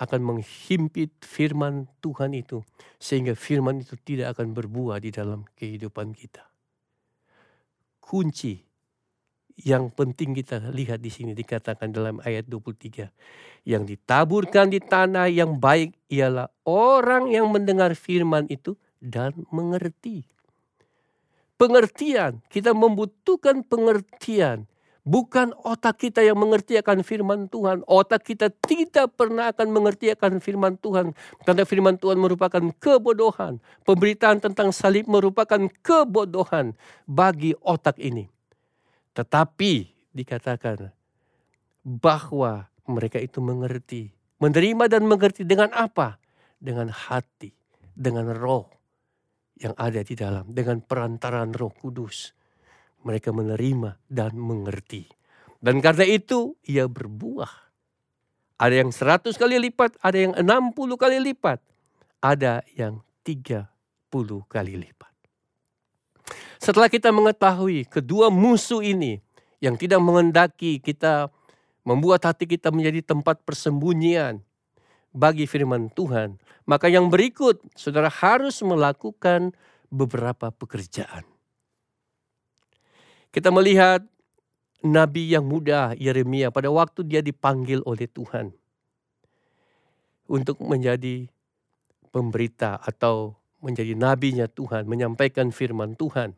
[0.00, 2.64] akan menghimpit firman Tuhan itu
[2.96, 6.44] sehingga firman itu tidak akan berbuah di dalam kehidupan kita.
[8.00, 8.70] Kunci
[9.60, 13.12] yang penting kita lihat di sini dikatakan dalam ayat 23.
[13.68, 20.28] Yang ditaburkan di tanah yang baik ialah orang yang mendengar firman itu dan mengerti.
[21.56, 27.80] Pengertian, kita membutuhkan pengertian Bukan otak kita yang mengerti akan firman Tuhan.
[27.88, 31.16] Otak kita tidak pernah akan mengerti akan firman Tuhan.
[31.48, 33.64] Karena firman Tuhan merupakan kebodohan.
[33.88, 36.76] Pemberitaan tentang salib merupakan kebodohan
[37.08, 38.28] bagi otak ini.
[39.16, 40.92] Tetapi dikatakan
[41.80, 44.12] bahwa mereka itu mengerti.
[44.36, 46.20] Menerima dan mengerti dengan apa?
[46.60, 47.50] Dengan hati,
[47.96, 48.79] dengan roh
[49.60, 50.48] yang ada di dalam.
[50.50, 52.32] Dengan perantaran roh kudus
[53.04, 55.04] mereka menerima dan mengerti.
[55.60, 57.68] Dan karena itu ia berbuah.
[58.60, 61.60] Ada yang seratus kali lipat, ada yang enam puluh kali lipat,
[62.20, 63.68] ada yang tiga
[64.12, 65.08] puluh kali lipat.
[66.60, 69.16] Setelah kita mengetahui kedua musuh ini
[69.64, 71.32] yang tidak mengendaki kita
[71.84, 74.44] membuat hati kita menjadi tempat persembunyian
[75.10, 79.50] bagi firman Tuhan, maka yang berikut saudara harus melakukan
[79.90, 81.26] beberapa pekerjaan.
[83.30, 84.02] Kita melihat
[84.82, 88.54] nabi yang muda Yeremia pada waktu dia dipanggil oleh Tuhan
[90.30, 91.26] untuk menjadi
[92.10, 96.34] pemberita atau menjadi nabinya Tuhan, menyampaikan firman Tuhan.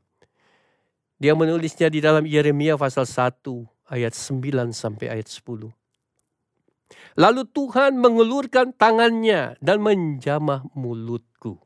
[1.22, 3.46] Dia menulisnya di dalam Yeremia pasal 1
[3.94, 5.70] ayat 9 sampai ayat 10.
[7.14, 11.60] Lalu Tuhan mengelurkan tangannya dan menjamah mulutku.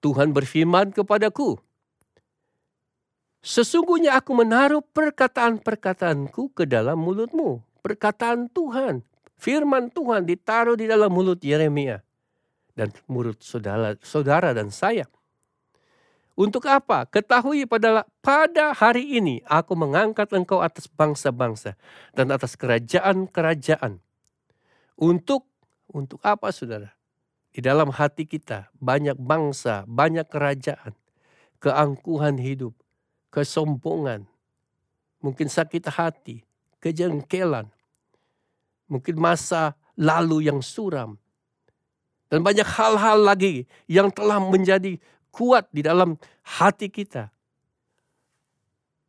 [0.00, 1.60] Tuhan berfirman kepadaku,
[3.40, 7.64] Sesungguhnya aku menaruh perkataan-perkataanku ke dalam mulutmu.
[7.80, 9.00] Perkataan Tuhan,
[9.40, 12.04] firman Tuhan ditaruh di dalam mulut Yeremia
[12.76, 15.08] dan mulut saudara, saudara dan saya.
[16.38, 17.04] Untuk apa?
[17.10, 21.74] Ketahui pada pada hari ini aku mengangkat engkau atas bangsa-bangsa
[22.14, 23.98] dan atas kerajaan-kerajaan.
[24.96, 25.48] Untuk
[25.90, 26.94] untuk apa saudara?
[27.50, 30.94] Di dalam hati kita banyak bangsa, banyak kerajaan,
[31.58, 32.78] keangkuhan hidup,
[33.34, 34.30] kesombongan,
[35.18, 36.46] mungkin sakit hati,
[36.78, 37.66] kejengkelan,
[38.86, 41.18] mungkin masa lalu yang suram,
[42.30, 47.30] dan banyak hal-hal lagi yang telah menjadi kuat di dalam hati kita.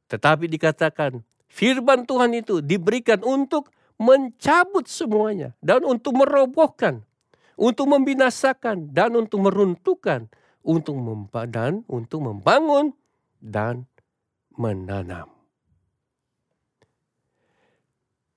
[0.08, 7.06] Tetapi dikatakan firman Tuhan itu diberikan untuk mencabut semuanya dan untuk merobohkan,
[7.54, 10.26] untuk membinasakan dan untuk meruntuhkan,
[10.66, 10.98] untuk
[11.54, 12.94] dan untuk membangun
[13.40, 13.86] dan
[14.58, 15.30] menanam.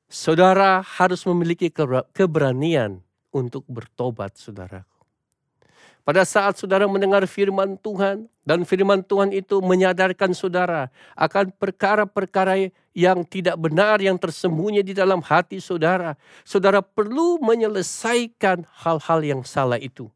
[0.06, 1.74] Saudara harus memiliki
[2.14, 3.02] keberanian
[3.34, 4.93] untuk bertobat, saudaraku.
[6.04, 13.24] Pada saat saudara mendengar firman Tuhan dan firman Tuhan itu menyadarkan saudara akan perkara-perkara yang
[13.24, 16.12] tidak benar yang tersembunyi di dalam hati saudara.
[16.44, 20.12] Saudara perlu menyelesaikan hal-hal yang salah itu.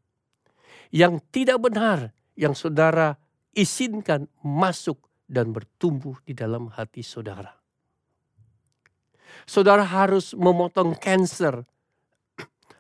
[0.93, 3.17] Yang tidak benar yang saudara
[3.57, 7.57] izinkan masuk dan bertumbuh di dalam hati saudara.
[9.49, 11.65] Saudara harus memotong kanker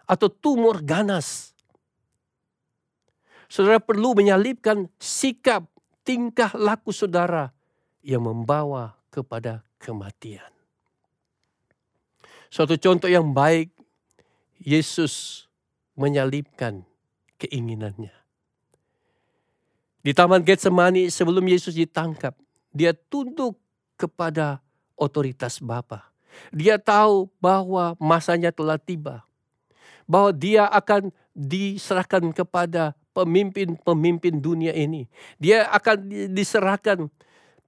[0.04, 1.47] atau tumor ganas
[3.48, 5.64] Saudara perlu menyalipkan sikap,
[6.04, 7.48] tingkah laku saudara
[8.04, 10.52] yang membawa kepada kematian.
[12.52, 13.72] Suatu contoh yang baik,
[14.60, 15.44] Yesus
[15.96, 16.84] menyalipkan
[17.40, 18.12] keinginannya.
[20.04, 22.36] Di Taman Getsemani sebelum Yesus ditangkap,
[22.72, 23.56] dia tunduk
[23.98, 24.62] kepada
[24.94, 26.08] otoritas Bapa.
[26.54, 29.26] Dia tahu bahwa masanya telah tiba.
[30.08, 35.10] Bahwa dia akan diserahkan kepada pemimpin-pemimpin dunia ini.
[35.42, 37.10] Dia akan diserahkan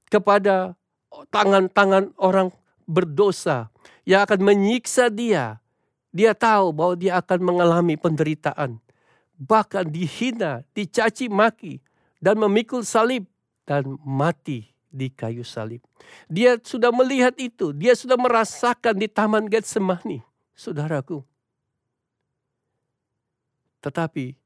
[0.06, 0.78] kepada
[1.34, 2.54] tangan-tangan orang
[2.86, 3.66] berdosa
[4.06, 5.58] yang akan menyiksa dia.
[6.14, 8.78] Dia tahu bahwa dia akan mengalami penderitaan.
[9.38, 11.82] Bahkan dihina, dicaci maki,
[12.22, 13.26] dan memikul salib
[13.64, 15.80] dan mati di kayu salib.
[16.26, 20.20] Dia sudah melihat itu, dia sudah merasakan di Taman Getsemani,
[20.52, 21.22] saudaraku.
[23.80, 24.36] Tetapi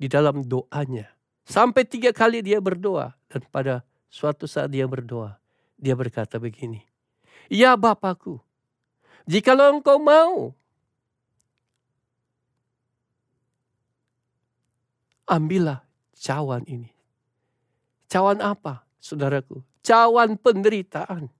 [0.00, 1.12] di dalam doanya.
[1.44, 3.12] Sampai tiga kali dia berdoa.
[3.28, 5.36] Dan pada suatu saat dia berdoa.
[5.76, 6.80] Dia berkata begini.
[7.52, 8.40] Ya Bapakku.
[9.28, 10.56] Jikalau engkau mau.
[15.28, 15.84] Ambillah
[16.16, 16.88] cawan ini.
[18.08, 19.62] Cawan apa saudaraku?
[19.84, 21.30] Cawan penderitaan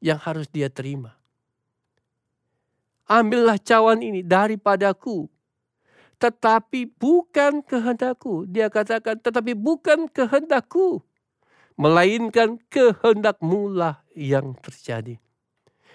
[0.00, 1.12] yang harus dia terima.
[3.04, 5.28] Ambillah cawan ini daripadaku
[6.20, 8.44] tetapi bukan kehendakku.
[8.44, 11.00] Dia katakan, tetapi bukan kehendakku.
[11.80, 15.16] Melainkan kehendakmu lah yang terjadi.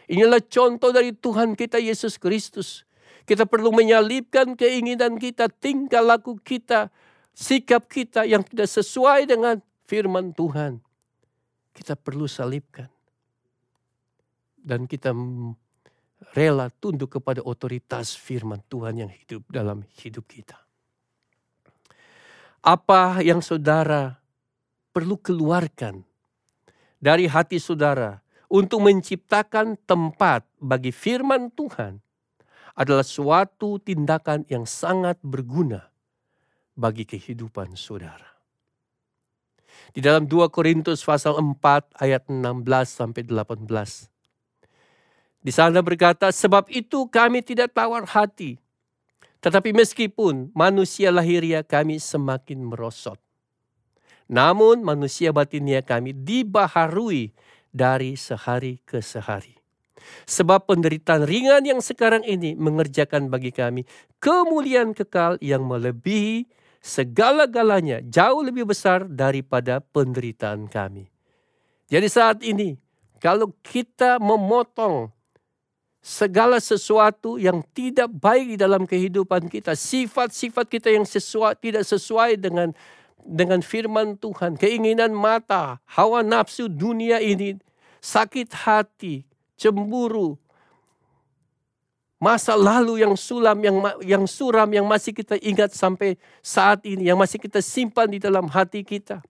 [0.10, 2.90] Inilah contoh dari Tuhan kita Yesus Kristus.
[3.30, 6.90] Kita perlu menyalipkan keinginan kita, tingkah laku kita,
[7.38, 10.82] sikap kita yang tidak sesuai dengan firman Tuhan.
[11.70, 12.90] Kita perlu salibkan.
[14.58, 15.14] Dan kita
[16.34, 20.58] rela tunduk kepada otoritas firman Tuhan yang hidup dalam hidup kita.
[22.66, 24.18] Apa yang saudara
[24.90, 26.02] perlu keluarkan
[26.98, 32.02] dari hati saudara untuk menciptakan tempat bagi firman Tuhan
[32.74, 35.94] adalah suatu tindakan yang sangat berguna
[36.76, 38.36] bagi kehidupan saudara.
[39.96, 44.15] Di dalam 2 Korintus pasal 4 ayat 16 sampai 18
[45.46, 48.58] di sana berkata, sebab itu kami tidak tawar hati.
[49.46, 53.22] Tetapi meskipun manusia lahiriah kami semakin merosot.
[54.26, 57.30] Namun manusia batinia kami dibaharui
[57.70, 59.54] dari sehari ke sehari.
[60.26, 63.86] Sebab penderitaan ringan yang sekarang ini mengerjakan bagi kami
[64.18, 66.50] kemuliaan kekal yang melebihi
[66.82, 71.06] segala-galanya jauh lebih besar daripada penderitaan kami.
[71.86, 72.82] Jadi saat ini
[73.22, 75.15] kalau kita memotong
[76.06, 82.38] segala sesuatu yang tidak baik di dalam kehidupan kita, sifat-sifat kita yang sesuai, tidak sesuai
[82.38, 82.70] dengan
[83.26, 87.58] dengan firman Tuhan, keinginan mata, hawa nafsu dunia ini,
[87.98, 89.26] sakit hati,
[89.58, 90.38] cemburu,
[92.22, 97.18] masa lalu yang sulam, yang yang suram, yang masih kita ingat sampai saat ini, yang
[97.18, 99.26] masih kita simpan di dalam hati kita.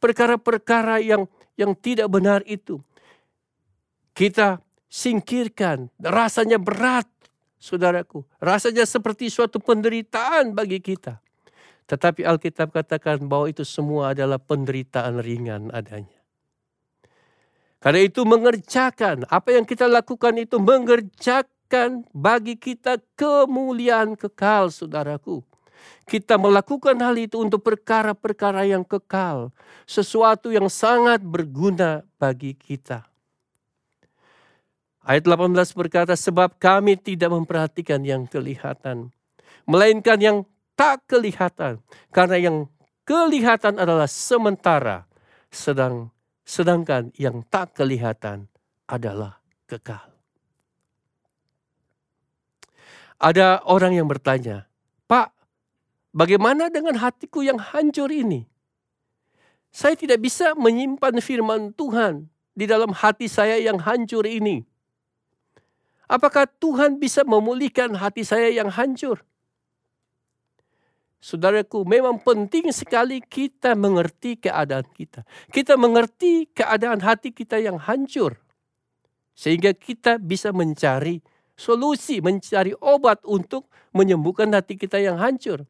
[0.00, 2.80] Perkara-perkara yang yang tidak benar itu.
[4.16, 4.56] Kita
[4.88, 5.92] singkirkan.
[6.00, 7.06] Rasanya berat,
[7.60, 8.24] saudaraku.
[8.40, 11.20] Rasanya seperti suatu penderitaan bagi kita.
[11.88, 16.20] Tetapi Alkitab katakan bahwa itu semua adalah penderitaan ringan adanya.
[17.78, 25.46] Karena itu mengerjakan, apa yang kita lakukan itu mengerjakan bagi kita kemuliaan kekal saudaraku.
[26.04, 29.54] Kita melakukan hal itu untuk perkara-perkara yang kekal.
[29.86, 33.06] Sesuatu yang sangat berguna bagi kita.
[35.08, 39.08] Ayat 18 berkata, sebab kami tidak memperhatikan yang kelihatan,
[39.64, 40.44] melainkan yang
[40.76, 41.80] tak kelihatan.
[42.12, 42.68] Karena yang
[43.08, 45.08] kelihatan adalah sementara,
[45.48, 46.12] sedang
[46.44, 48.52] sedangkan yang tak kelihatan
[48.84, 50.12] adalah kekal.
[53.16, 54.68] Ada orang yang bertanya,
[55.08, 55.32] Pak,
[56.12, 58.44] bagaimana dengan hatiku yang hancur ini?
[59.72, 64.67] Saya tidak bisa menyimpan firman Tuhan di dalam hati saya yang hancur ini.
[66.08, 69.20] Apakah Tuhan bisa memulihkan hati saya yang hancur?
[71.18, 75.26] saudaraku, memang penting sekali kita mengerti keadaan kita.
[75.50, 78.38] Kita mengerti keadaan hati kita yang hancur.
[79.34, 81.22] Sehingga kita bisa mencari
[81.58, 85.66] solusi, mencari obat untuk menyembuhkan hati kita yang hancur.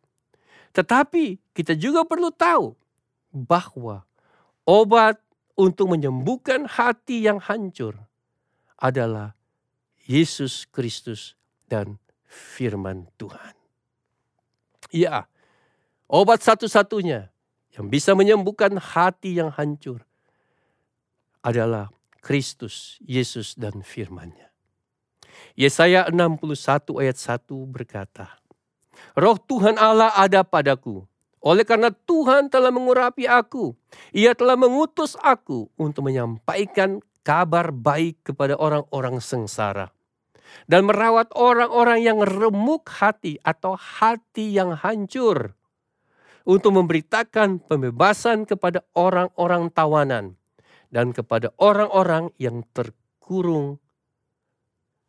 [0.72, 2.76] Tetapi kita juga perlu tahu
[3.32, 4.04] bahwa
[4.68, 5.16] obat
[5.56, 7.96] untuk menyembuhkan hati yang hancur
[8.78, 9.37] adalah
[10.08, 11.36] Yesus Kristus
[11.68, 13.52] dan firman Tuhan.
[14.88, 15.28] Ya,
[16.08, 17.28] obat satu-satunya
[17.76, 20.08] yang bisa menyembuhkan hati yang hancur
[21.44, 21.92] adalah
[22.24, 24.48] Kristus, Yesus dan firman-Nya.
[25.52, 28.40] Yesaya 61 ayat 1 berkata,
[29.12, 31.04] Roh Tuhan Allah ada padaku,
[31.44, 33.76] oleh karena Tuhan telah mengurapi aku,
[34.16, 39.92] Ia telah mengutus aku untuk menyampaikan kabar baik kepada orang-orang sengsara
[40.68, 45.56] dan merawat orang-orang yang remuk hati atau hati yang hancur
[46.48, 50.40] untuk memberitakan pembebasan kepada orang-orang tawanan
[50.88, 53.76] dan kepada orang-orang yang terkurung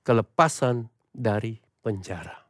[0.04, 2.50] kelepasan dari penjara.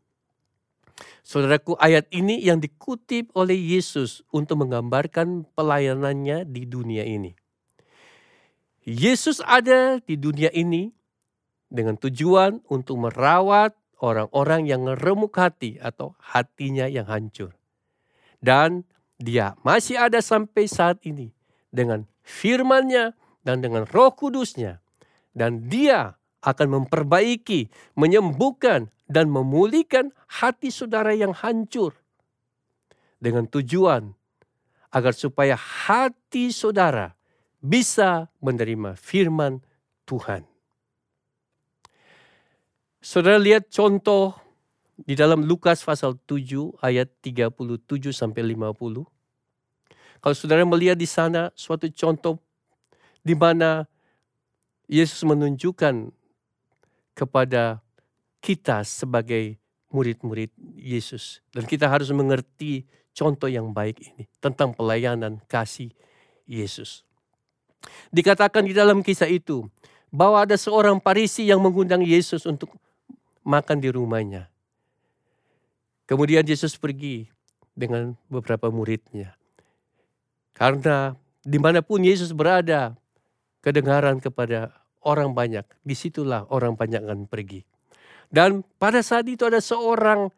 [1.21, 7.37] Saudaraku, ayat ini yang dikutip oleh Yesus untuk menggambarkan pelayanannya di dunia ini.
[8.81, 10.89] Yesus ada di dunia ini
[11.69, 17.53] dengan tujuan untuk merawat orang-orang yang remuk hati atau hatinya yang hancur.
[18.41, 18.87] Dan
[19.19, 21.31] dia masih ada sampai saat ini
[21.69, 23.13] dengan firman-Nya
[23.45, 24.81] dan dengan roh kudusnya.
[25.35, 31.97] Dan dia akan memperbaiki, menyembuhkan, dan memulihkan hati saudara yang hancur.
[33.19, 34.15] Dengan tujuan
[34.89, 37.13] agar supaya hati saudara
[37.59, 39.59] bisa menerima firman
[40.07, 40.47] Tuhan.
[42.99, 44.35] Saudara lihat contoh
[44.99, 49.07] di dalam Lukas pasal 7 ayat 37 sampai 50.
[50.19, 52.43] Kalau saudara melihat di sana suatu contoh
[53.23, 53.87] di mana
[54.91, 56.11] Yesus menunjukkan
[57.15, 57.79] kepada
[58.43, 59.55] kita sebagai
[59.95, 61.39] murid-murid Yesus.
[61.55, 62.83] Dan kita harus mengerti
[63.15, 65.95] contoh yang baik ini tentang pelayanan kasih
[66.43, 67.07] Yesus.
[68.11, 69.63] Dikatakan di dalam kisah itu
[70.11, 72.75] bahwa ada seorang Parisi yang mengundang Yesus untuk
[73.45, 74.47] makan di rumahnya.
[76.09, 77.29] Kemudian Yesus pergi
[77.77, 79.37] dengan beberapa muridnya.
[80.57, 81.13] Karena
[81.45, 82.97] di mana pun Yesus berada,
[83.63, 84.73] kedengaran kepada
[85.05, 85.63] orang banyak.
[85.85, 87.63] Di situlah orang banyak akan pergi.
[88.29, 90.29] Dan pada saat itu ada seorang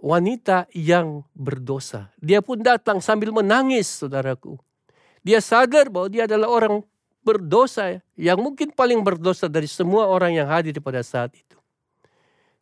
[0.00, 2.10] wanita yang berdosa.
[2.18, 4.58] Dia pun datang sambil menangis, saudaraku.
[5.24, 6.74] Dia sadar bahwa dia adalah orang
[7.24, 11.53] berdosa yang mungkin paling berdosa dari semua orang yang hadir pada saat itu.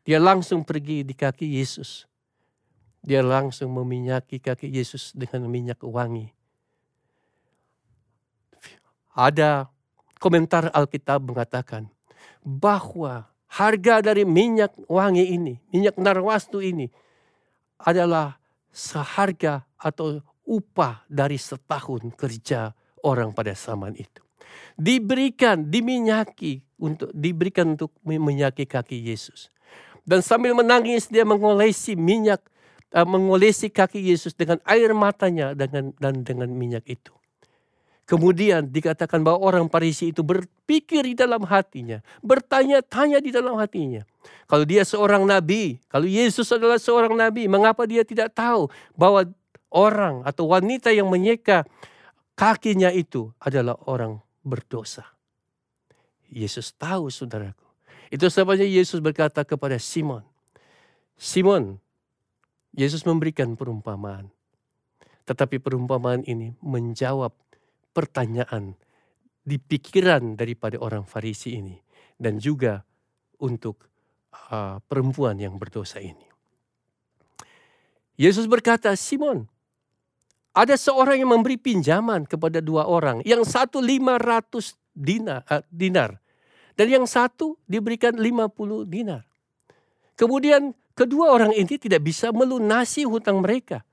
[0.03, 2.11] Dia langsung pergi di kaki Yesus.
[3.03, 6.31] Dia langsung meminyaki kaki Yesus dengan minyak wangi.
[9.15, 9.71] Ada
[10.19, 11.91] komentar Alkitab mengatakan
[12.43, 16.89] bahwa harga dari minyak wangi ini, minyak narwastu ini
[17.79, 18.39] adalah
[18.73, 22.75] seharga atau upah dari setahun kerja
[23.05, 24.23] orang pada zaman itu.
[24.75, 29.52] Diberikan, diminyaki untuk diberikan untuk menyaki kaki Yesus.
[30.03, 32.43] Dan sambil menangis dia mengolesi minyak,
[32.91, 37.15] uh, mengolesi kaki Yesus dengan air matanya dengan dan dengan minyak itu.
[38.03, 44.03] Kemudian dikatakan bahwa orang Parisi itu berpikir di dalam hatinya, bertanya-tanya di dalam hatinya.
[44.51, 48.67] Kalau dia seorang nabi, kalau Yesus adalah seorang nabi, mengapa dia tidak tahu
[48.99, 49.31] bahwa
[49.71, 51.63] orang atau wanita yang menyeka
[52.35, 55.07] kakinya itu adalah orang berdosa?
[56.27, 57.62] Yesus tahu saudaraku.
[58.13, 60.21] Itu sebabnya Yesus berkata kepada Simon,
[61.17, 61.81] Simon,
[62.77, 64.29] Yesus memberikan perumpamaan.
[65.25, 67.33] Tetapi perumpamaan ini menjawab
[67.97, 68.77] pertanyaan
[69.41, 71.81] di pikiran daripada orang Farisi ini
[72.21, 72.85] dan juga
[73.41, 73.89] untuk
[74.53, 76.29] uh, perempuan yang berdosa ini.
[78.21, 79.49] Yesus berkata, Simon,
[80.53, 86.22] ada seorang yang memberi pinjaman kepada dua orang, yang satu lima ratus dinar, uh, dinar
[86.75, 89.25] dan yang satu diberikan lima puluh dinar.
[90.16, 93.85] Kemudian kedua orang ini tidak bisa melunasi hutang mereka.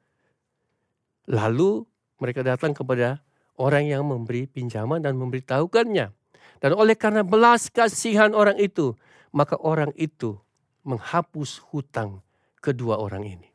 [1.29, 1.85] Lalu
[2.19, 3.21] mereka datang kepada
[3.59, 6.11] orang yang memberi pinjaman dan memberitahukannya.
[6.59, 8.95] Dan oleh karena belas kasihan orang itu,
[9.31, 10.35] maka orang itu
[10.83, 12.23] menghapus hutang
[12.59, 13.49] kedua orang ini.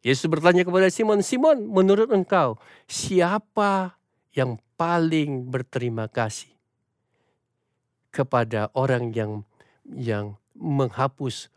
[0.00, 2.56] Yesus bertanya kepada Simon, Simon, menurut engkau
[2.88, 3.96] siapa
[4.32, 6.55] yang paling berterima kasih
[8.16, 9.44] kepada orang yang
[9.84, 11.52] yang menghapus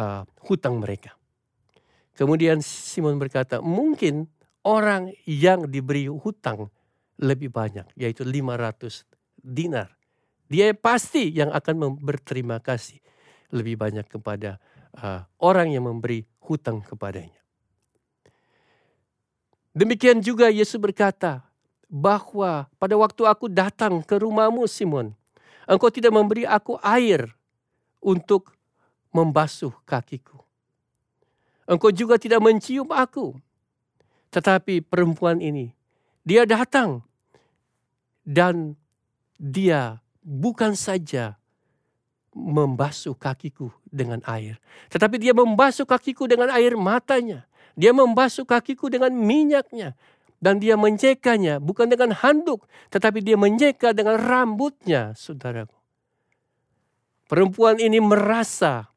[0.00, 1.12] uh, hutang mereka?
[2.16, 4.26] Kemudian Simon berkata, mungkin
[4.66, 6.72] orang yang diberi hutang
[7.20, 9.06] lebih banyak, yaitu 500
[9.38, 9.94] dinar.
[10.48, 12.98] Dia pasti yang akan berterima kasih
[13.52, 14.56] lebih banyak kepada
[14.98, 17.38] uh, orang yang memberi hutang kepadanya.
[19.76, 21.44] Demikian juga Yesus berkata
[21.86, 25.14] bahwa pada waktu aku datang ke rumahmu Simon,
[25.68, 27.28] engkau tidak memberi aku air
[28.00, 28.56] untuk
[29.12, 30.40] membasuh kakiku.
[31.68, 33.36] Engkau juga tidak mencium aku.
[34.32, 35.72] Tetapi perempuan ini,
[36.24, 37.04] dia datang
[38.24, 38.76] dan
[39.40, 41.36] dia bukan saja
[42.36, 44.60] membasuh kakiku dengan air,
[44.92, 47.48] tetapi dia membasuh kakiku dengan air matanya.
[47.78, 49.96] Dia membasuh kakiku dengan minyaknya
[50.38, 55.74] dan dia mencekanya bukan dengan handuk, tetapi dia menyeka dengan rambutnya, saudaraku.
[57.28, 58.88] Perempuan ini merasa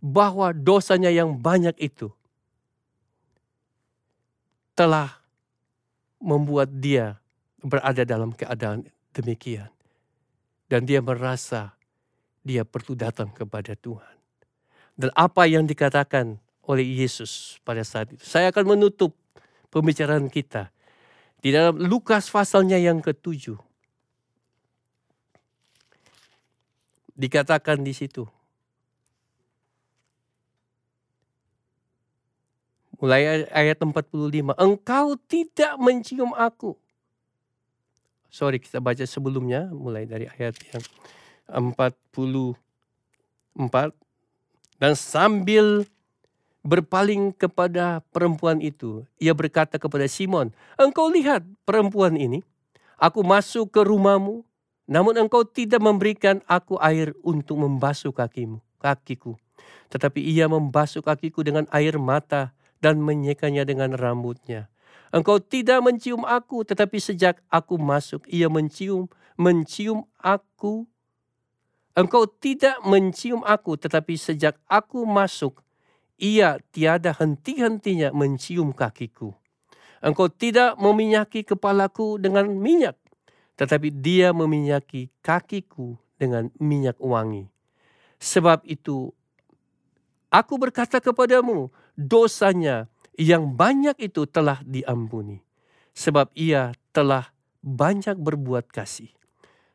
[0.00, 2.08] bahwa dosanya yang banyak itu
[4.72, 5.20] telah
[6.18, 7.20] membuat dia
[7.60, 9.68] berada dalam keadaan demikian.
[10.64, 11.76] Dan dia merasa
[12.40, 14.16] dia perlu datang kepada Tuhan.
[14.96, 18.24] Dan apa yang dikatakan oleh Yesus pada saat itu.
[18.24, 19.12] Saya akan menutup
[19.68, 20.73] pembicaraan kita
[21.44, 23.60] di dalam Lukas pasalnya yang ketujuh.
[27.14, 28.24] Dikatakan di situ,
[33.04, 34.56] Mulai ayat 45.
[34.56, 36.72] Engkau tidak mencium aku.
[38.32, 39.68] Sorry kita baca sebelumnya.
[39.68, 40.80] Mulai dari ayat yang
[41.76, 42.56] 44.
[44.80, 45.84] Dan sambil
[46.64, 49.04] berpaling kepada perempuan itu.
[49.20, 50.50] Ia berkata kepada Simon,
[50.80, 52.40] engkau lihat perempuan ini,
[52.96, 54.42] aku masuk ke rumahmu,
[54.88, 59.36] namun engkau tidak memberikan aku air untuk membasuh kakimu, kakiku.
[59.92, 64.72] Tetapi ia membasuh kakiku dengan air mata dan menyekanya dengan rambutnya.
[65.14, 69.06] Engkau tidak mencium aku, tetapi sejak aku masuk, ia mencium,
[69.38, 70.88] mencium aku.
[71.94, 75.62] Engkau tidak mencium aku, tetapi sejak aku masuk,
[76.18, 79.34] ia tiada henti-hentinya mencium kakiku.
[80.04, 83.00] Engkau tidak meminyaki kepalaku dengan minyak,
[83.56, 87.48] tetapi dia meminyaki kakiku dengan minyak wangi.
[88.20, 89.12] Sebab itu,
[90.28, 95.40] aku berkata kepadamu, dosanya yang banyak itu telah diampuni.
[95.96, 97.32] Sebab ia telah
[97.64, 99.08] banyak berbuat kasih.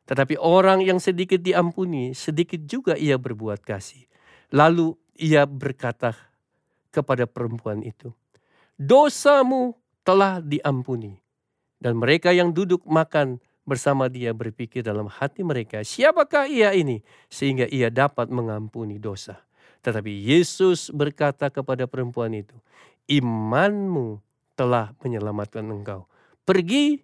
[0.06, 4.06] Tetapi orang yang sedikit diampuni, sedikit juga ia berbuat kasih.
[4.54, 6.29] Lalu ia berkata
[6.90, 8.14] kepada perempuan itu,
[8.78, 11.22] dosamu telah diampuni.
[11.80, 17.70] Dan mereka yang duduk makan bersama dia berpikir dalam hati mereka, siapakah ia ini sehingga
[17.70, 19.40] ia dapat mengampuni dosa.
[19.80, 22.58] Tetapi Yesus berkata kepada perempuan itu,
[23.08, 24.20] imanmu
[24.60, 26.04] telah menyelamatkan engkau.
[26.44, 27.00] Pergi,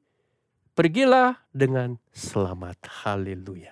[0.75, 2.83] pergilah dengan selamat.
[3.05, 3.71] Haleluya.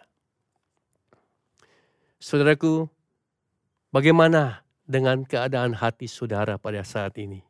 [2.23, 2.87] Saudaraku,
[3.91, 7.43] bagaimana dengan keadaan hati saudara pada saat ini?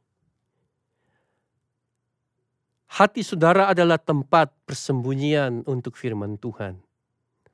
[2.94, 6.78] Hati saudara adalah tempat persembunyian untuk firman Tuhan,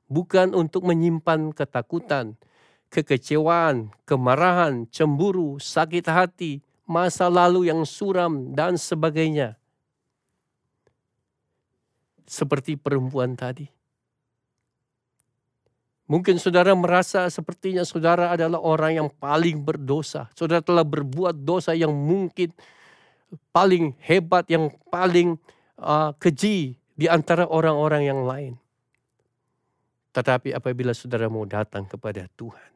[0.04, 2.36] bukan untuk menyimpan ketakutan,
[2.92, 9.56] kekecewaan, kemarahan, cemburu, sakit hati, masa lalu yang suram, dan sebagainya.
[12.28, 13.79] Seperti perempuan tadi.
[16.10, 20.26] Mungkin saudara merasa sepertinya saudara adalah orang yang paling berdosa.
[20.34, 22.50] Saudara telah berbuat dosa yang mungkin
[23.54, 25.38] paling hebat, yang paling
[25.78, 28.58] uh, keji di antara orang-orang yang lain.
[30.10, 32.70] Tetapi apabila saudara mau datang kepada Tuhan,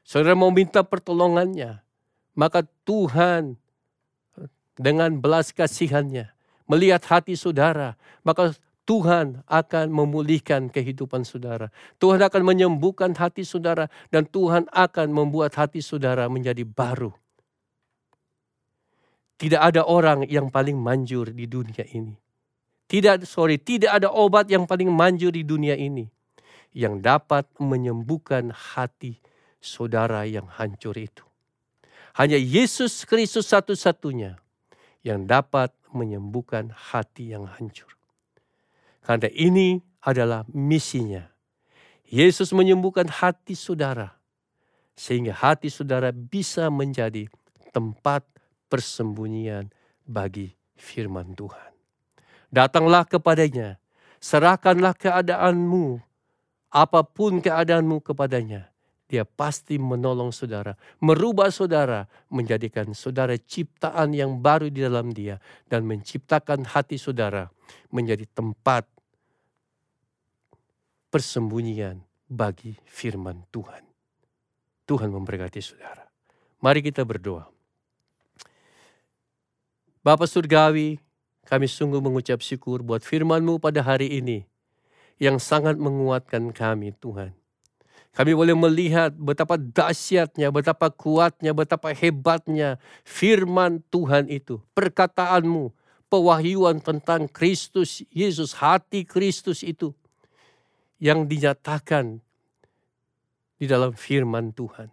[0.00, 1.84] saudara mau minta pertolongannya,
[2.32, 3.60] maka Tuhan
[4.72, 6.32] dengan belas kasihannya
[6.64, 7.92] melihat hati saudara,
[8.24, 8.56] maka
[8.86, 11.74] Tuhan akan memulihkan kehidupan saudara.
[11.98, 17.10] Tuhan akan menyembuhkan hati saudara dan Tuhan akan membuat hati saudara menjadi baru.
[19.36, 22.14] Tidak ada orang yang paling manjur di dunia ini.
[22.86, 26.06] Tidak, sorry, tidak ada obat yang paling manjur di dunia ini
[26.70, 29.18] yang dapat menyembuhkan hati
[29.58, 31.26] saudara yang hancur itu.
[32.14, 34.38] Hanya Yesus Kristus satu-satunya
[35.02, 37.95] yang dapat menyembuhkan hati yang hancur.
[39.06, 41.22] Karena ini adalah misinya.
[42.06, 44.18] Yesus menyembuhkan hati saudara
[44.98, 47.30] sehingga hati saudara bisa menjadi
[47.70, 48.26] tempat
[48.66, 49.70] persembunyian
[50.02, 51.70] bagi firman Tuhan.
[52.50, 53.78] Datanglah kepadanya,
[54.18, 56.02] serahkanlah keadaanmu,
[56.70, 58.74] apa pun keadaanmu kepadanya
[59.06, 65.38] dia pasti menolong saudara, merubah saudara, menjadikan saudara ciptaan yang baru di dalam dia,
[65.70, 67.46] dan menciptakan hati saudara
[67.94, 68.82] menjadi tempat
[71.10, 73.82] persembunyian bagi firman Tuhan.
[74.86, 76.06] Tuhan memberkati saudara.
[76.62, 77.50] Mari kita berdoa.
[80.06, 81.02] Bapak Surgawi,
[81.46, 84.46] kami sungguh mengucap syukur buat firman-Mu pada hari ini
[85.18, 87.34] yang sangat menguatkan kami Tuhan.
[88.16, 94.56] Kami boleh melihat betapa dahsyatnya, betapa kuatnya, betapa hebatnya firman Tuhan itu.
[94.72, 95.68] Perkataanmu,
[96.08, 99.92] pewahyuan tentang Kristus Yesus, hati Kristus itu.
[100.96, 102.24] Yang dinyatakan
[103.60, 104.88] di dalam firman Tuhan.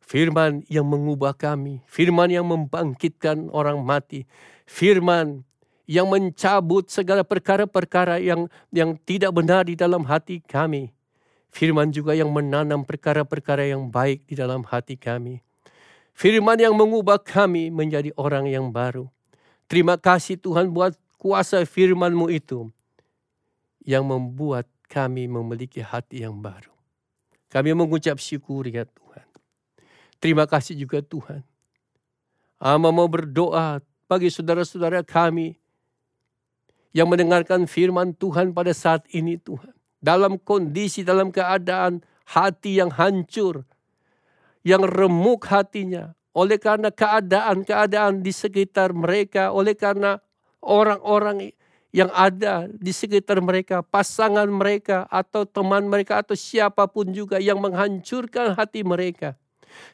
[0.00, 4.26] Firman yang mengubah kami, firman yang membangkitkan orang mati,
[4.66, 5.46] firman
[5.86, 10.90] yang mencabut segala perkara-perkara yang yang tidak benar di dalam hati kami
[11.50, 15.42] Firman juga yang menanam perkara-perkara yang baik di dalam hati kami.
[16.14, 19.10] Firman yang mengubah kami menjadi orang yang baru.
[19.66, 22.70] Terima kasih Tuhan buat kuasa firman-Mu itu
[23.84, 26.72] yang membuat kami memiliki hati yang baru.
[27.50, 29.26] Kami mengucap syukur ya Tuhan.
[30.20, 31.42] Terima kasih juga Tuhan.
[32.60, 35.56] Ama mau berdoa bagi saudara-saudara kami
[36.92, 39.72] yang mendengarkan firman Tuhan pada saat ini Tuhan
[40.02, 42.04] dalam kondisi, dalam keadaan
[42.36, 43.64] hati yang hancur,
[44.66, 50.18] yang remuk hatinya, oleh karena keadaan-keadaan di sekitar mereka, oleh karena
[50.64, 51.52] orang-orang
[51.90, 57.58] yang ada di sekitar mereka, pasangan mereka, atau teman mereka, atau siapa pun juga yang
[57.58, 59.34] menghancurkan hati mereka.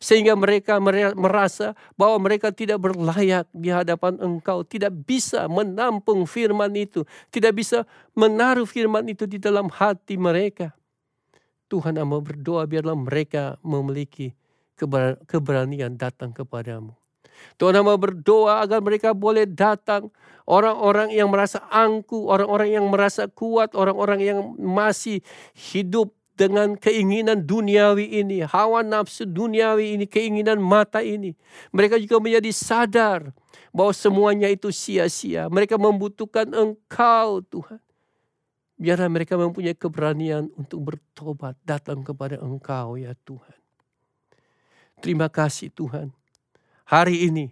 [0.00, 0.80] Sehingga mereka
[1.12, 4.64] merasa bahwa mereka tidak berlayak di hadapan engkau.
[4.64, 7.04] Tidak bisa menampung firman itu.
[7.28, 7.84] Tidak bisa
[8.16, 10.72] menaruh firman itu di dalam hati mereka.
[11.68, 14.32] Tuhan mau berdoa biarlah mereka memiliki
[15.28, 16.96] keberanian datang kepadamu.
[17.56, 20.12] Tuhan mau berdoa agar mereka boleh datang.
[20.46, 25.18] Orang-orang yang merasa angku, orang-orang yang merasa kuat, orang-orang yang masih
[25.52, 31.32] hidup dengan keinginan duniawi ini, hawa nafsu duniawi ini, keinginan mata ini.
[31.72, 33.32] Mereka juga menjadi sadar
[33.72, 35.48] bahwa semuanya itu sia-sia.
[35.48, 37.80] Mereka membutuhkan Engkau, Tuhan.
[38.76, 43.56] Biarlah mereka mempunyai keberanian untuk bertobat, datang kepada Engkau, ya Tuhan.
[45.00, 46.12] Terima kasih, Tuhan.
[46.86, 47.50] Hari ini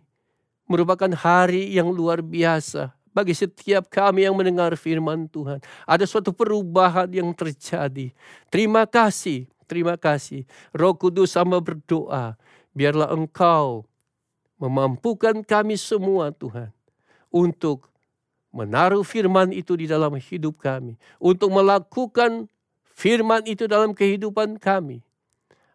[0.70, 5.58] merupakan hari yang luar biasa bagi setiap kami yang mendengar firman Tuhan.
[5.82, 8.14] Ada suatu perubahan yang terjadi.
[8.46, 10.46] Terima kasih, terima kasih.
[10.70, 12.38] Roh Kudus sama berdoa,
[12.70, 13.82] biarlah Engkau
[14.54, 16.70] memampukan kami semua Tuhan
[17.34, 17.90] untuk
[18.54, 22.46] menaruh firman itu di dalam hidup kami, untuk melakukan
[22.94, 25.02] firman itu dalam kehidupan kami,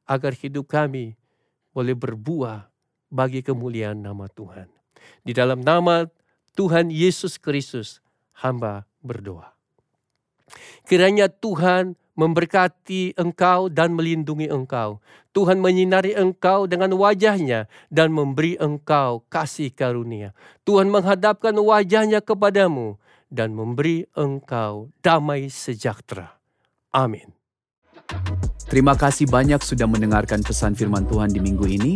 [0.08, 1.20] agar hidup kami
[1.76, 2.69] boleh berbuah
[3.10, 4.70] bagi kemuliaan nama Tuhan.
[5.26, 6.08] Di dalam nama
[6.54, 8.00] Tuhan Yesus Kristus,
[8.40, 9.54] hamba berdoa.
[10.86, 15.00] Kiranya Tuhan memberkati engkau dan melindungi engkau.
[15.32, 20.36] Tuhan menyinari engkau dengan wajahnya dan memberi engkau kasih karunia.
[20.68, 23.00] Tuhan menghadapkan wajahnya kepadamu
[23.32, 26.36] dan memberi engkau damai sejahtera.
[26.92, 27.32] Amin.
[28.68, 31.94] Terima kasih banyak sudah mendengarkan pesan firman Tuhan di minggu ini.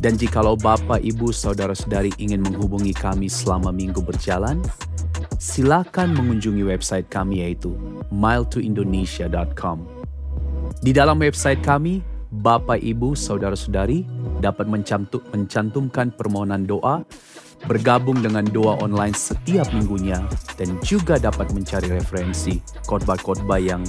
[0.00, 4.64] Dan jikalau Bapak, Ibu, Saudara-saudari ingin menghubungi kami selama minggu berjalan,
[5.36, 7.76] silakan mengunjungi website kami yaitu
[8.08, 9.84] miletoindonesia.com.
[10.80, 12.00] Di dalam website kami,
[12.32, 14.08] Bapak, Ibu, Saudara-saudari
[14.40, 14.64] dapat
[15.36, 17.04] mencantumkan permohonan doa,
[17.68, 20.24] bergabung dengan doa online setiap minggunya,
[20.56, 22.56] dan juga dapat mencari referensi
[22.88, 23.84] khotbah-khotbah yang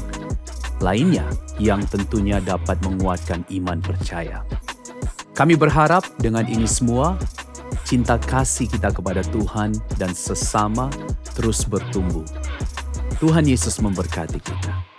[0.83, 1.23] lainnya
[1.55, 4.43] yang tentunya dapat menguatkan iman percaya.
[5.31, 7.15] Kami berharap dengan ini semua,
[7.87, 10.91] cinta kasih kita kepada Tuhan dan sesama
[11.33, 12.27] terus bertumbuh.
[13.17, 14.90] Tuhan Yesus memberkati kita.